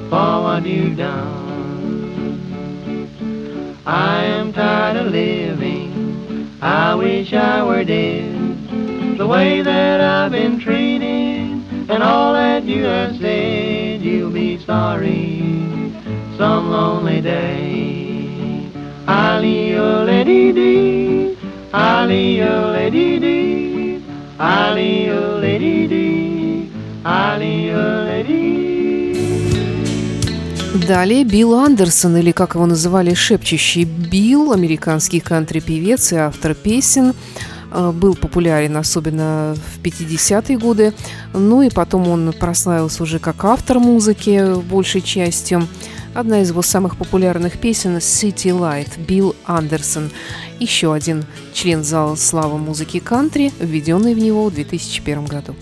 for 0.09 0.43
what 0.45 0.65
you've 0.65 0.97
done. 0.97 1.46
I 3.87 4.25
am 4.25 4.53
tired 4.53 4.97
of 4.97 5.13
living. 5.13 6.51
I 6.61 6.97
wish 6.97 7.33
I 7.33 7.63
were 7.63 7.85
dead. 7.85 9.17
The 9.17 9.27
way 9.29 9.63
that 9.63 10.01
I've 10.01 10.33
been 10.33 10.59
treated 10.59 11.63
and 11.89 12.03
all 12.03 12.33
that 12.33 12.65
you 12.65 12.83
have 12.83 13.17
said, 13.19 14.03
you'll 14.03 14.33
be 14.33 14.59
sorry 14.59 15.39
some 16.37 16.69
lonely 16.71 17.21
day. 17.21 18.69
Ali 19.07 19.77
o 19.77 20.03
lady 20.03 20.53
dee, 20.53 21.39
Ali 21.73 22.43
o 22.43 22.73
lady 22.73 23.21
dee, 23.21 24.05
Ali 24.41 25.06
Далее 30.87 31.25
Билл 31.25 31.55
Андерсон, 31.55 32.17
или 32.17 32.31
как 32.31 32.55
его 32.55 32.65
называли, 32.65 33.13
шепчущий 33.13 33.83
Билл, 33.83 34.53
американский 34.53 35.19
кантри-певец 35.19 36.13
и 36.13 36.17
автор 36.17 36.55
песен, 36.55 37.13
э, 37.73 37.91
был 37.91 38.15
популярен 38.15 38.77
особенно 38.77 39.57
в 39.57 39.83
50-е 39.83 40.57
годы. 40.57 40.95
Ну 41.33 41.63
и 41.63 41.71
потом 41.71 42.07
он 42.09 42.33
прославился 42.33 43.03
уже 43.03 43.19
как 43.19 43.45
автор 43.45 43.81
музыки 43.81 44.61
большей 44.63 45.01
частью. 45.01 45.67
Одна 46.15 46.43
из 46.43 46.51
его 46.51 46.63
самых 46.63 46.97
популярных 46.97 47.59
песен 47.59 47.97
«City 47.97 48.57
Light» 48.57 48.91
Билл 49.09 49.35
Андерсон. 49.45 50.13
Еще 50.61 50.95
один 50.95 51.25
член 51.53 51.83
зала 51.83 52.15
славы 52.15 52.59
музыки 52.59 53.01
кантри, 53.01 53.53
введенный 53.59 54.15
в 54.15 54.19
него 54.19 54.49
в 54.49 54.55
2001 54.55 55.25
году. 55.25 55.57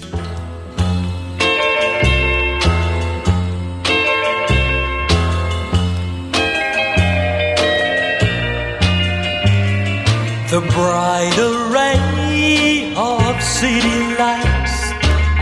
The 10.54 10.60
bright 10.60 11.36
array 11.36 12.94
of 12.94 13.42
city 13.42 13.98
lights 14.14 14.76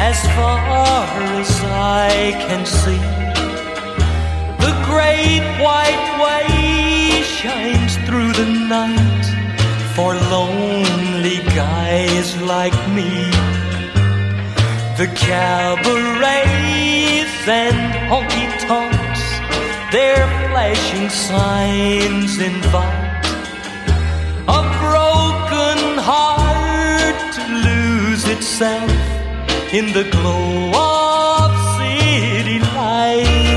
as 0.01 0.19
far 0.35 0.57
as 1.37 1.51
I 1.65 2.33
can 2.49 2.65
see. 2.65 3.03
The 4.65 4.73
great 4.89 5.45
white 5.61 6.09
way 6.25 7.21
shines 7.25 7.95
through 8.07 8.33
the 8.33 8.49
night 8.73 9.27
for 9.95 10.15
lonely 10.33 11.41
guys 11.61 12.35
like 12.41 12.79
me. 12.97 13.13
The 14.97 15.09
cabarets 15.15 16.25
and 17.47 17.77
honky 18.09 18.49
tonks, 18.67 19.23
their 19.93 20.25
flashing 20.49 21.11
signs 21.11 22.39
invite 22.39 23.02
a 24.49 24.63
broken 24.81 25.99
heart 25.99 27.17
to 27.35 27.43
lose 27.69 28.27
itself 28.29 28.91
in 29.73 29.87
the 29.93 30.05
glow 30.11 30.73
of 30.75 31.51
city 31.79 32.59
lights. 32.59 33.53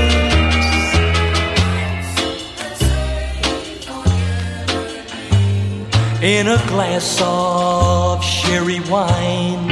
In 6.22 6.48
a 6.48 6.56
glass 6.68 7.20
of 7.22 8.24
sherry 8.24 8.80
wine. 8.88 9.68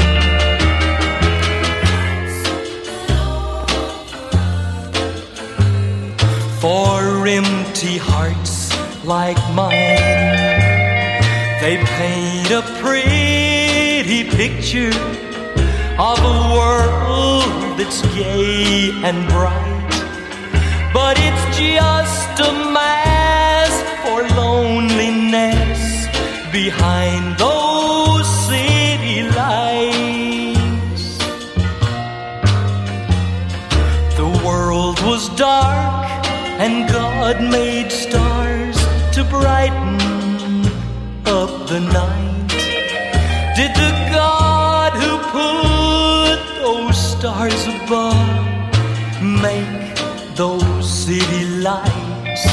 For 6.61 7.27
empty 7.27 7.99
hearts 7.99 8.75
like 9.05 9.39
mine. 9.55 10.54
They 11.65 11.79
paint 11.79 12.51
a 12.51 12.61
pretty 12.83 14.25
picture 14.37 14.93
of 15.99 16.19
a 16.33 16.37
world 16.55 17.79
that's 17.79 18.03
gay 18.15 18.91
and 19.03 19.27
bright. 19.31 19.95
But 20.93 21.17
it's 21.19 21.45
just 21.57 22.39
a 22.41 22.53
mask 22.53 23.83
for 24.05 24.29
loneliness 24.37 26.07
behind 26.53 27.39
those 27.39 28.27
city 28.47 29.23
lights. 29.41 31.17
The 34.19 34.29
world 34.45 35.01
was 35.01 35.31
dark 35.31 36.27
and 36.61 36.87
God 36.91 37.41
made 37.41 37.74
the 41.75 41.81
night? 41.81 42.49
Did 43.57 43.73
the 43.75 43.93
God 44.13 44.93
who 45.03 45.13
put 45.39 46.39
those 46.63 46.97
stars 47.13 47.63
above 47.77 48.31
make 49.43 49.97
those 50.37 50.87
city 50.89 51.45
lights? 51.69 52.45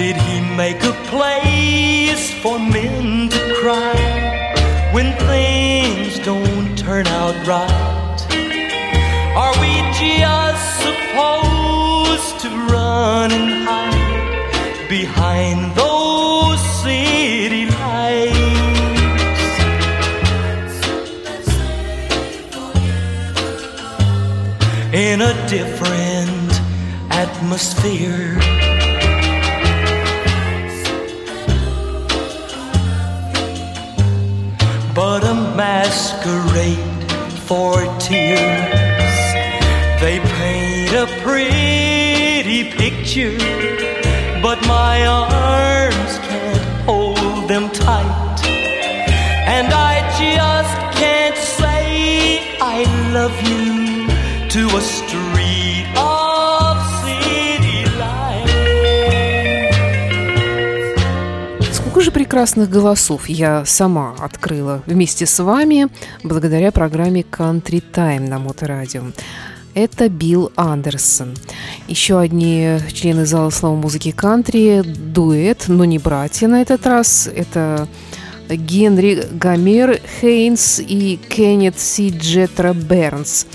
Did 0.00 0.16
he 0.26 0.36
make 0.62 0.80
a 0.84 0.96
place 1.12 2.30
for 2.42 2.60
men 2.60 3.28
to 3.28 3.40
cry 3.60 3.98
when 4.92 5.08
things 5.32 6.20
don't 6.20 6.78
turn 6.78 7.08
out 7.08 7.34
right? 7.44 8.18
Are 9.42 9.54
we 9.62 9.72
just 10.04 10.64
supposed 10.86 12.34
to 12.44 12.48
run 12.72 13.32
and 13.32 13.50
hide 13.66 14.88
behind 14.88 15.74
those 15.74 15.87
In 25.18 25.24
a 25.24 25.48
different 25.48 26.52
atmosphere. 27.10 28.38
But 34.94 35.24
a 35.24 35.34
masquerade 35.56 37.10
for 37.48 37.74
tears. 37.98 39.18
They 40.00 40.20
paint 40.20 40.92
a 40.92 41.06
pretty 41.24 42.70
picture, 42.70 43.36
but 44.40 44.64
my 44.68 45.04
arms 45.04 46.18
can't 46.28 46.86
hold 46.86 47.48
them 47.48 47.68
tight. 47.70 48.40
And 49.48 49.66
I 49.72 49.94
just 50.22 50.96
can't 50.96 51.36
say 51.36 52.56
I 52.60 52.84
love 53.12 53.36
you 53.48 53.67
into 54.58 54.76
a 54.76 54.80
street 54.80 55.86
of 55.96 56.76
city. 57.02 57.84
Сколько 61.72 62.00
же 62.00 62.10
прекрасных 62.10 62.68
голосов 62.68 63.28
я 63.28 63.64
сама 63.64 64.14
открыла 64.18 64.82
вместе 64.86 65.26
с 65.26 65.42
вами 65.42 65.88
благодаря 66.24 66.72
программе 66.72 67.20
Country 67.22 67.82
Time 67.92 68.28
на 68.28 68.38
Моторадио. 68.38 69.02
Это 69.74 70.08
Билл 70.08 70.50
Андерсон. 70.56 71.34
Еще 71.86 72.18
одни 72.18 72.78
члены 72.92 73.26
зала 73.26 73.50
слова 73.50 73.76
музыки 73.76 74.10
кантри, 74.10 74.82
дуэт, 74.82 75.64
но 75.68 75.84
не 75.84 75.98
братья 75.98 76.48
на 76.48 76.62
этот 76.62 76.84
раз. 76.86 77.28
Это 77.32 77.86
Генри 78.48 79.24
Гомер 79.30 80.00
Хейнс 80.20 80.80
и 80.80 81.20
Кеннет 81.28 81.78
Си 81.78 82.10
Джетра 82.10 82.72
Бернс. 82.72 83.46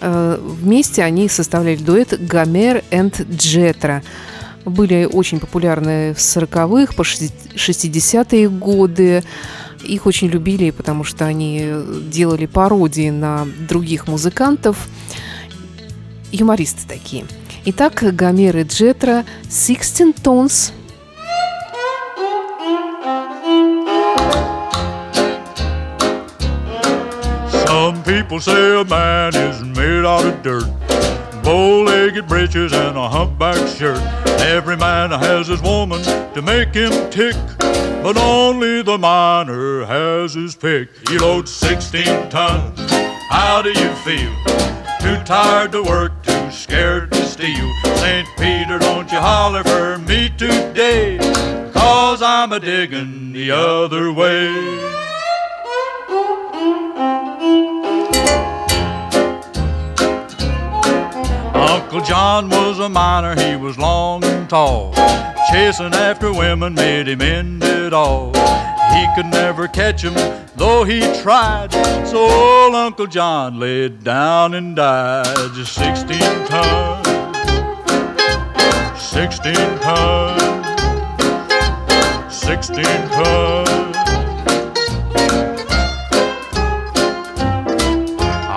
Э, 0.00 0.38
вместе 0.40 1.02
они 1.02 1.28
составляли 1.28 1.76
дуэт 1.76 2.20
Гомер 2.20 2.84
энд 2.90 3.20
Джетра 3.30 4.02
были 4.64 5.08
очень 5.10 5.40
популярны 5.40 6.12
в 6.14 6.18
40-х, 6.18 6.92
по 6.94 7.02
60-е 7.02 8.48
годы. 8.50 9.24
Их 9.84 10.06
очень 10.06 10.28
любили, 10.28 10.70
потому 10.70 11.04
что 11.04 11.24
они 11.24 11.64
делали 12.10 12.46
пародии 12.46 13.10
на 13.10 13.46
других 13.68 14.08
музыкантов. 14.08 14.88
Юмористы 16.32 16.86
такие. 16.86 17.24
Итак, 17.64 18.02
Гомер 18.02 18.58
и 18.58 18.64
Джетра 18.64 19.24
«Sixteen 19.48 20.14
Tones» 20.14 20.72
Some 27.88 28.04
people 28.04 28.38
say 28.38 28.78
a 28.78 28.84
man 28.84 29.34
is 29.34 29.62
made 29.62 30.04
out 30.04 30.22
of 30.22 30.42
dirt. 30.42 30.68
bow-legged 31.42 32.28
breeches 32.28 32.74
and 32.74 32.98
a 32.98 33.08
humpback 33.08 33.66
shirt. 33.66 33.98
Every 34.42 34.76
man 34.76 35.10
has 35.10 35.46
his 35.46 35.62
woman 35.62 36.02
to 36.34 36.42
make 36.42 36.74
him 36.74 36.92
tick, 37.08 37.34
but 37.58 38.18
only 38.18 38.82
the 38.82 38.98
miner 38.98 39.86
has 39.86 40.34
his 40.34 40.54
pick. 40.54 40.90
He 41.08 41.16
loads 41.16 41.50
16 41.50 42.28
tons. 42.28 42.78
How 43.30 43.62
do 43.62 43.70
you 43.70 43.94
feel? 44.04 44.36
Too 45.00 45.24
tired 45.24 45.72
to 45.72 45.82
work, 45.82 46.12
too 46.22 46.50
scared 46.50 47.10
to 47.12 47.24
steal. 47.24 47.72
St. 47.96 48.28
Peter, 48.36 48.78
don't 48.78 49.10
you 49.10 49.18
holler 49.18 49.64
for 49.64 49.96
me 49.96 50.28
today, 50.36 51.16
cause 51.72 52.20
I'm 52.20 52.52
a 52.52 52.60
digging 52.60 53.32
the 53.32 53.50
other 53.50 54.12
way. 54.12 55.07
Uncle 61.58 62.00
John 62.02 62.48
was 62.48 62.78
a 62.78 62.88
miner, 62.88 63.34
he 63.40 63.56
was 63.56 63.76
long 63.78 64.24
and 64.24 64.48
tall. 64.48 64.92
Chasing 65.50 65.94
after 65.94 66.32
women 66.32 66.74
made 66.74 67.08
him 67.08 67.20
end 67.20 67.64
it 67.64 67.92
all. 67.92 68.32
He 68.92 69.06
could 69.14 69.26
never 69.26 69.66
catch 69.66 70.04
'em, 70.04 70.14
though 70.56 70.84
he 70.84 71.00
tried. 71.22 71.72
So 72.06 72.18
old 72.18 72.74
Uncle 72.74 73.06
John 73.06 73.58
laid 73.58 74.04
down 74.04 74.54
and 74.54 74.76
died. 74.76 75.26
Just 75.54 75.74
16 75.74 76.46
tons, 76.46 77.08
16 78.96 79.78
tons, 79.80 80.42
16 82.34 83.08
tons. 83.10 83.97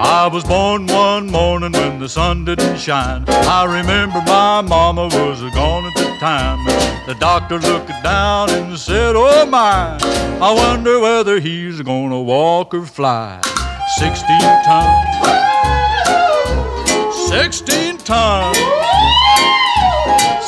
I 0.03 0.27
was 0.27 0.43
born 0.43 0.87
one 0.87 1.27
morning 1.27 1.73
when 1.73 1.99
the 1.99 2.09
sun 2.09 2.43
didn't 2.43 2.79
shine. 2.79 3.23
I 3.27 3.65
remember 3.65 4.19
my 4.25 4.61
mama 4.61 5.05
was 5.05 5.43
a-gone 5.43 5.85
at 5.85 5.93
the 5.93 6.17
time. 6.19 6.65
The 7.05 7.15
doctor 7.19 7.59
looked 7.59 7.89
down 8.03 8.49
and 8.49 8.77
said, 8.79 9.15
Oh 9.15 9.45
my, 9.45 9.99
I 10.41 10.53
wonder 10.53 10.99
whether 10.99 11.39
he's 11.39 11.81
gonna 11.81 12.19
walk 12.19 12.73
or 12.73 12.85
fly. 12.85 13.39
16 13.97 14.25
times. 14.65 15.17
16 17.29 17.97
times. 17.99 18.57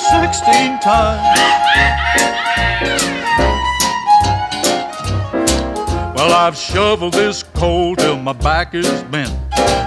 16 0.09 0.79
tons. 0.79 1.39
Well, 6.25 6.31
I've 6.31 6.55
shoveled 6.55 7.15
this 7.15 7.43
coal 7.43 7.97
till 7.97 8.15
my 8.15 8.31
back 8.31 8.73
is 8.73 9.03
bent. 9.11 9.29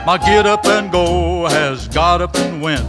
My 0.04 0.18
get 0.18 0.44
up 0.44 0.66
and 0.66 0.92
go 0.92 1.46
has 1.48 1.88
got 1.88 2.20
up 2.20 2.36
and 2.36 2.60
went. 2.60 2.84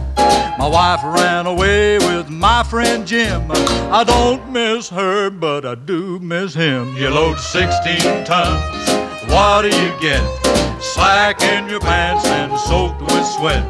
My 0.58 0.68
wife 0.68 1.00
ran 1.02 1.46
away 1.46 1.96
with 1.96 2.28
my 2.28 2.62
friend 2.62 3.06
Jim. 3.06 3.50
I 3.50 4.04
don't 4.06 4.52
miss 4.52 4.90
her, 4.90 5.30
but 5.30 5.64
I 5.64 5.76
do 5.76 6.18
miss 6.18 6.52
him. 6.52 6.94
You 6.94 7.08
load 7.08 7.38
16 7.38 8.26
tons, 8.26 9.32
what 9.32 9.62
do 9.62 9.68
you 9.68 9.98
get? 9.98 10.22
Slack 10.82 11.40
in 11.40 11.70
your 11.70 11.80
pants 11.80 12.26
and 12.26 12.52
soaked 12.60 13.00
with 13.00 13.24
sweat. 13.24 13.64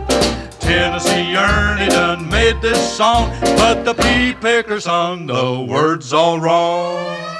Tennessee 0.58 1.36
Ernie 1.36 1.88
done 1.88 2.28
made 2.28 2.60
this 2.60 2.96
song, 2.96 3.30
but 3.42 3.84
the 3.84 3.94
pea 3.94 4.34
picker 4.34 4.80
sung 4.80 5.26
the 5.28 5.64
words 5.70 6.12
all 6.12 6.40
wrong. 6.40 7.37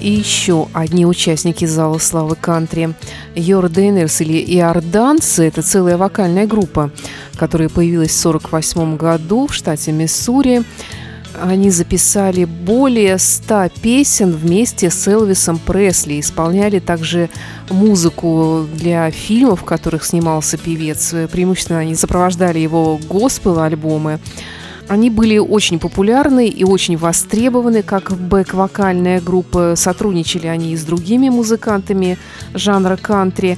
И 0.00 0.10
еще 0.10 0.68
одни 0.72 1.04
участники 1.04 1.66
зала 1.66 1.98
славы 1.98 2.34
кантри. 2.34 2.94
Йорденерс 3.34 4.22
или 4.22 4.38
Иорданцы– 4.56 5.44
это 5.46 5.62
целая 5.62 5.98
вокальная 5.98 6.46
группа, 6.46 6.90
которая 7.36 7.68
появилась 7.68 8.12
в 8.12 8.26
1948 8.26 8.96
году 8.96 9.46
в 9.46 9.54
штате 9.54 9.92
Миссури. 9.92 10.62
Они 11.40 11.70
записали 11.70 12.44
более 12.44 13.18
100 13.18 13.68
песен 13.82 14.32
вместе 14.32 14.90
с 14.90 15.06
Элвисом 15.06 15.58
Пресли, 15.58 16.18
исполняли 16.18 16.80
также 16.80 17.28
музыку 17.68 18.66
для 18.74 19.10
фильмов, 19.10 19.60
в 19.60 19.64
которых 19.64 20.04
снимался 20.04 20.56
певец. 20.56 21.14
Преимущественно 21.30 21.78
они 21.78 21.94
сопровождали 21.94 22.58
его 22.58 22.98
госпел-альбомы. 23.08 24.18
Они 24.90 25.08
были 25.08 25.38
очень 25.38 25.78
популярны 25.78 26.48
и 26.48 26.64
очень 26.64 26.96
востребованы 26.96 27.84
как 27.84 28.10
бэк-вокальная 28.10 29.20
группа. 29.20 29.74
Сотрудничали 29.76 30.48
они 30.48 30.72
и 30.72 30.76
с 30.76 30.82
другими 30.82 31.28
музыкантами 31.28 32.18
жанра 32.54 32.96
кантри. 32.96 33.56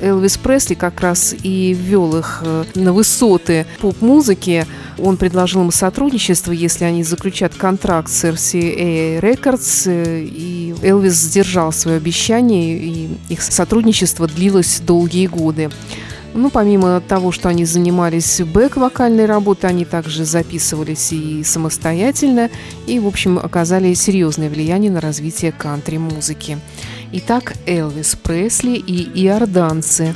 Элвис 0.00 0.38
Пресли 0.38 0.72
как 0.72 1.02
раз 1.02 1.34
и 1.42 1.76
ввел 1.78 2.16
их 2.16 2.40
э, 2.42 2.64
на 2.76 2.94
высоты 2.94 3.66
поп-музыки. 3.80 4.66
Он 4.98 5.18
предложил 5.18 5.60
им 5.60 5.70
сотрудничество, 5.70 6.52
если 6.52 6.84
они 6.86 7.04
заключат 7.04 7.54
контракт 7.54 8.10
с 8.10 8.24
RCA 8.24 9.20
Records. 9.20 9.82
Э, 9.84 10.22
и 10.24 10.74
Элвис 10.82 11.12
сдержал 11.12 11.72
свое 11.72 11.98
обещание, 11.98 12.78
и 12.78 13.10
их 13.28 13.42
сотрудничество 13.42 14.26
длилось 14.26 14.80
долгие 14.80 15.26
годы. 15.26 15.68
Ну, 16.32 16.48
помимо 16.50 17.00
того, 17.00 17.32
что 17.32 17.48
они 17.48 17.64
занимались 17.64 18.40
бэк-вокальной 18.40 19.26
работой, 19.26 19.70
они 19.70 19.84
также 19.84 20.24
записывались 20.24 21.12
и 21.12 21.42
самостоятельно, 21.42 22.50
и, 22.86 22.98
в 23.00 23.06
общем, 23.06 23.38
оказали 23.38 23.94
серьезное 23.94 24.48
влияние 24.48 24.90
на 24.90 25.00
развитие 25.00 25.52
кантри-музыки. 25.52 26.58
Итак, 27.12 27.54
Элвис 27.66 28.14
Пресли 28.14 28.76
и 28.76 29.26
иорданцы. 29.26 30.14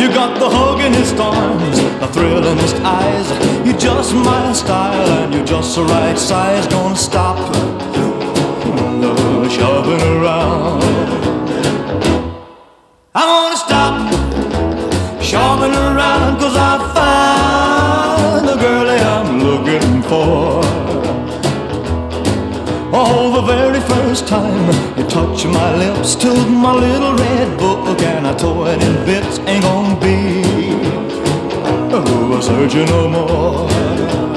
You 0.00 0.08
got 0.14 0.38
the 0.40 0.48
hug 0.48 0.80
in 0.80 0.94
his 0.94 1.12
arms, 1.20 1.78
the 2.00 2.08
thrill 2.08 2.46
in 2.46 2.56
his 2.56 2.72
eyes. 2.82 3.28
You 3.66 3.74
just 3.74 4.14
my 4.14 4.50
style, 4.54 5.08
and 5.22 5.34
you're 5.34 5.44
just 5.44 5.76
the 5.76 5.84
right 5.84 6.18
size. 6.18 6.66
Gonna 6.68 6.96
stop 6.96 7.19
you 24.96 25.04
touch 25.08 25.44
my 25.46 25.76
lips, 25.76 26.14
took 26.14 26.48
my 26.48 26.74
little 26.74 27.14
red 27.14 27.58
book 27.58 28.00
and 28.02 28.26
I 28.26 28.34
tore 28.34 28.68
it 28.68 28.82
in 28.82 28.94
bits. 29.04 29.38
Ain't 29.40 29.62
gonna 29.62 30.00
be 30.00 30.40
a 32.40 32.42
surgeon 32.42 32.86
no 32.86 33.08
more. 33.08 34.29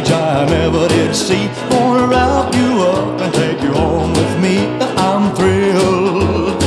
Package 0.00 0.12
I 0.12 0.46
never 0.46 0.88
did 0.88 1.14
see. 1.14 1.48
Gonna 1.70 2.06
wrap 2.06 2.54
you 2.54 2.82
up 2.82 3.20
and 3.20 3.34
take 3.34 3.62
you 3.62 3.72
home 3.72 4.12
with 4.12 4.40
me. 4.40 4.58
I'm 4.96 5.34
thrilled 5.34 6.62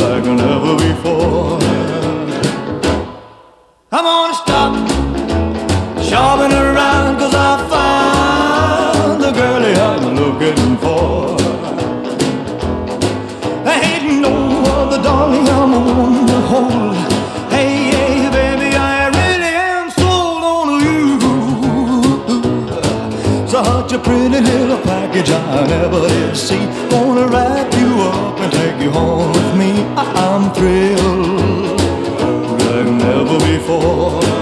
like 0.00 0.24
never 0.24 0.76
before. 0.76 1.75
Pretty 24.06 24.40
little 24.40 24.80
package 24.82 25.30
I 25.30 25.66
never 25.66 26.00
did 26.08 26.36
see. 26.36 26.64
Gonna 26.90 27.26
wrap 27.26 27.72
you 27.74 27.90
up 28.12 28.38
and 28.38 28.52
take 28.52 28.80
you 28.80 28.90
home 28.90 29.32
with 29.32 29.52
me. 29.60 29.70
I'm 29.96 30.44
thrilled 30.54 31.80
like 32.66 32.90
never 33.04 33.38
before. 33.50 34.35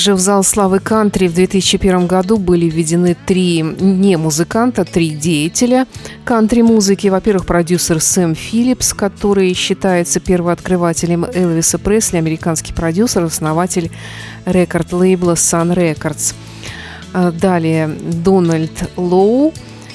Также 0.00 0.14
в 0.14 0.18
зал 0.18 0.42
славы 0.42 0.78
кантри 0.78 1.28
в 1.28 1.34
2001 1.34 2.06
году 2.06 2.38
были 2.38 2.70
введены 2.70 3.14
три 3.26 3.60
не 3.60 4.16
музыканта, 4.16 4.86
три 4.86 5.10
деятеля 5.10 5.86
кантри-музыки. 6.24 7.08
Во-первых, 7.08 7.44
продюсер 7.44 8.00
Сэм 8.00 8.34
Филлипс, 8.34 8.94
который 8.94 9.52
считается 9.52 10.18
первооткрывателем 10.18 11.26
Элвиса 11.26 11.78
Пресли, 11.78 12.16
американский 12.16 12.72
продюсер, 12.72 13.24
основатель 13.24 13.90
рекорд-лейбла 14.46 15.34
Sun 15.34 15.74
Records. 15.76 16.34
А 17.12 17.30
Далее 17.30 17.86
Дональд 18.24 18.88
Лоу, 18.96 19.52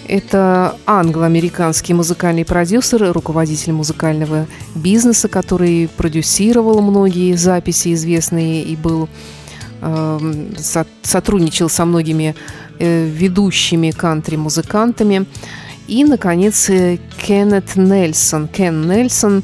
это 0.08 0.76
англо-американский 0.86 1.96
музыкальный 1.96 2.46
продюсер, 2.46 3.12
руководитель 3.12 3.72
музыкального 3.72 4.46
бизнеса, 4.76 5.30
который 5.30 5.90
продюсировал 5.98 6.80
многие 6.82 7.34
записи 7.34 7.92
известные 7.96 8.62
и 8.62 8.76
был 8.76 9.10
сотрудничал 11.04 11.70
со 11.70 11.86
многими 11.86 12.36
э, 12.80 13.06
ведущими 13.06 13.92
кантри-музыкантами. 13.92 15.26
И, 15.88 16.04
наконец, 16.04 16.70
э, 16.70 16.98
Кеннет 17.22 17.76
Нельсон. 17.76 18.48
Кен 18.48 18.88
Нельсон, 18.88 19.44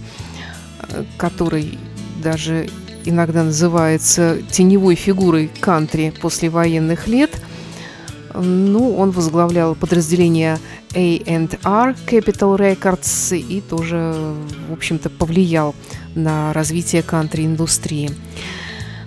э, 0.80 1.04
который 1.18 1.78
даже 2.24 2.70
иногда 3.06 3.44
называется 3.44 4.38
теневой 4.52 4.96
фигурой 4.96 5.50
кантри 5.60 6.14
после 6.22 6.50
военных 6.50 7.08
лет. 7.08 7.32
Ну, 8.34 8.96
он 8.96 9.12
возглавлял 9.12 9.76
подразделение 9.76 10.58
A&R 10.94 11.96
Capital 12.08 12.58
Records 12.58 13.38
и 13.38 13.62
тоже, 13.62 14.16
в 14.70 14.74
общем-то, 14.74 15.10
повлиял 15.10 15.76
на 16.16 16.54
развитие 16.54 17.04
кантри-индустрии. 17.04 18.12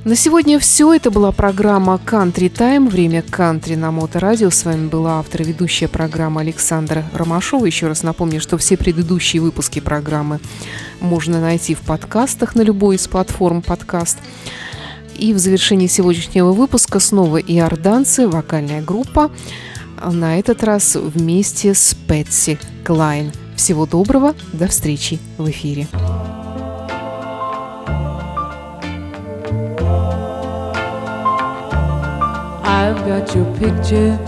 На 0.04 0.16
сегодня 0.16 0.58
все. 0.58 0.92
Это 0.92 1.10
была 1.10 1.32
программа 1.32 1.98
Country 2.04 2.52
Time. 2.52 2.90
Время 2.90 3.22
кантри 3.22 3.74
на 3.74 3.90
Моторадио. 3.90 4.50
С 4.50 4.66
вами 4.66 4.86
была 4.86 5.18
автор 5.18 5.40
и 5.40 5.44
ведущая 5.44 5.88
программы 5.88 6.42
Александра 6.42 7.04
Ромашова. 7.14 7.64
Еще 7.64 7.86
раз 7.86 8.02
напомню, 8.02 8.38
что 8.42 8.58
все 8.58 8.76
предыдущие 8.76 9.40
выпуски 9.40 9.80
программы 9.80 10.40
можно 11.00 11.40
найти 11.40 11.74
в 11.74 11.80
подкастах 11.80 12.54
на 12.54 12.60
любой 12.60 12.96
из 12.96 13.08
платформ 13.08 13.62
подкаст. 13.62 14.18
И 15.16 15.32
в 15.32 15.38
завершении 15.38 15.86
сегодняшнего 15.86 16.52
выпуска 16.52 17.00
снова 17.00 17.38
иорданцы, 17.38 18.28
вокальная 18.28 18.82
группа, 18.82 19.30
на 20.04 20.38
этот 20.38 20.62
раз 20.64 20.96
вместе 20.96 21.72
с 21.72 21.96
Пэтси 22.06 22.58
Клайн. 22.84 23.32
Всего 23.56 23.86
доброго, 23.86 24.34
до 24.52 24.68
встречи 24.68 25.18
в 25.38 25.48
эфире. 25.48 25.86
I've 32.84 33.02
got 33.06 33.34
your 33.34 33.46
picture 33.56 34.18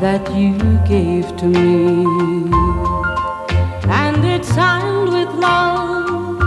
that 0.00 0.24
you 0.34 0.56
gave 0.88 1.36
to 1.36 1.46
me, 1.46 2.06
and 4.00 4.24
it's 4.24 4.48
signed 4.48 5.10
with 5.10 5.28
love, 5.34 6.38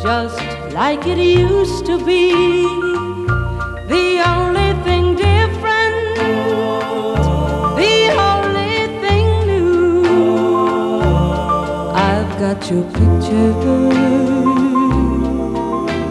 just 0.00 0.38
like 0.72 1.04
it 1.08 1.18
used 1.18 1.86
to 1.86 1.98
be. 2.06 2.30
The 3.94 4.22
only 4.32 4.70
thing 4.84 5.16
different, 5.16 6.16
the 7.82 7.96
only 8.30 8.74
thing 9.02 9.26
new. 9.48 10.04
I've 12.10 12.32
got 12.38 12.70
your 12.70 12.84
picture, 12.98 13.54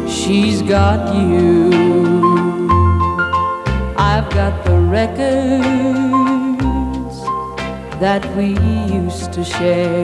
she's 0.10 0.62
got 0.62 1.16
you. 1.16 2.13
Got 4.34 4.66
the 4.66 4.80
records 4.80 5.22
that 8.00 8.26
we 8.36 8.58
used 8.92 9.32
to 9.34 9.44
share, 9.44 10.04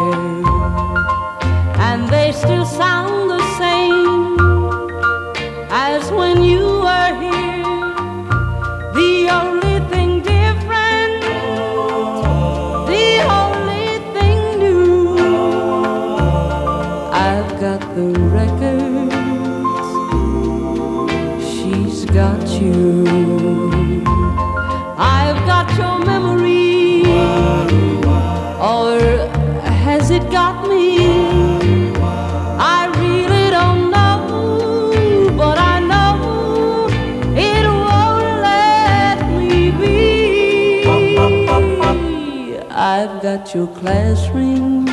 and 1.88 2.08
they 2.10 2.32
still 2.32 2.64
sound 2.64 3.32
the 3.32 3.42
same 3.58 4.38
as 5.72 6.12
when 6.12 6.44
you 6.44 6.62
were 6.62 7.14
here. 7.20 7.39
Got 43.38 43.54
your 43.54 43.68
class 43.80 44.28
ring 44.30 44.86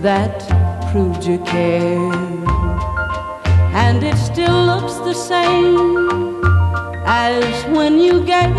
that 0.00 0.36
proved 0.90 1.22
you 1.22 1.38
care, 1.40 2.14
and 3.84 4.02
it 4.02 4.16
still 4.16 4.58
looks 4.70 4.94
the 5.08 5.12
same 5.12 6.40
as 7.04 7.44
when 7.76 7.98
you 7.98 8.24
gave 8.24 8.56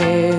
mujer. 0.00 0.29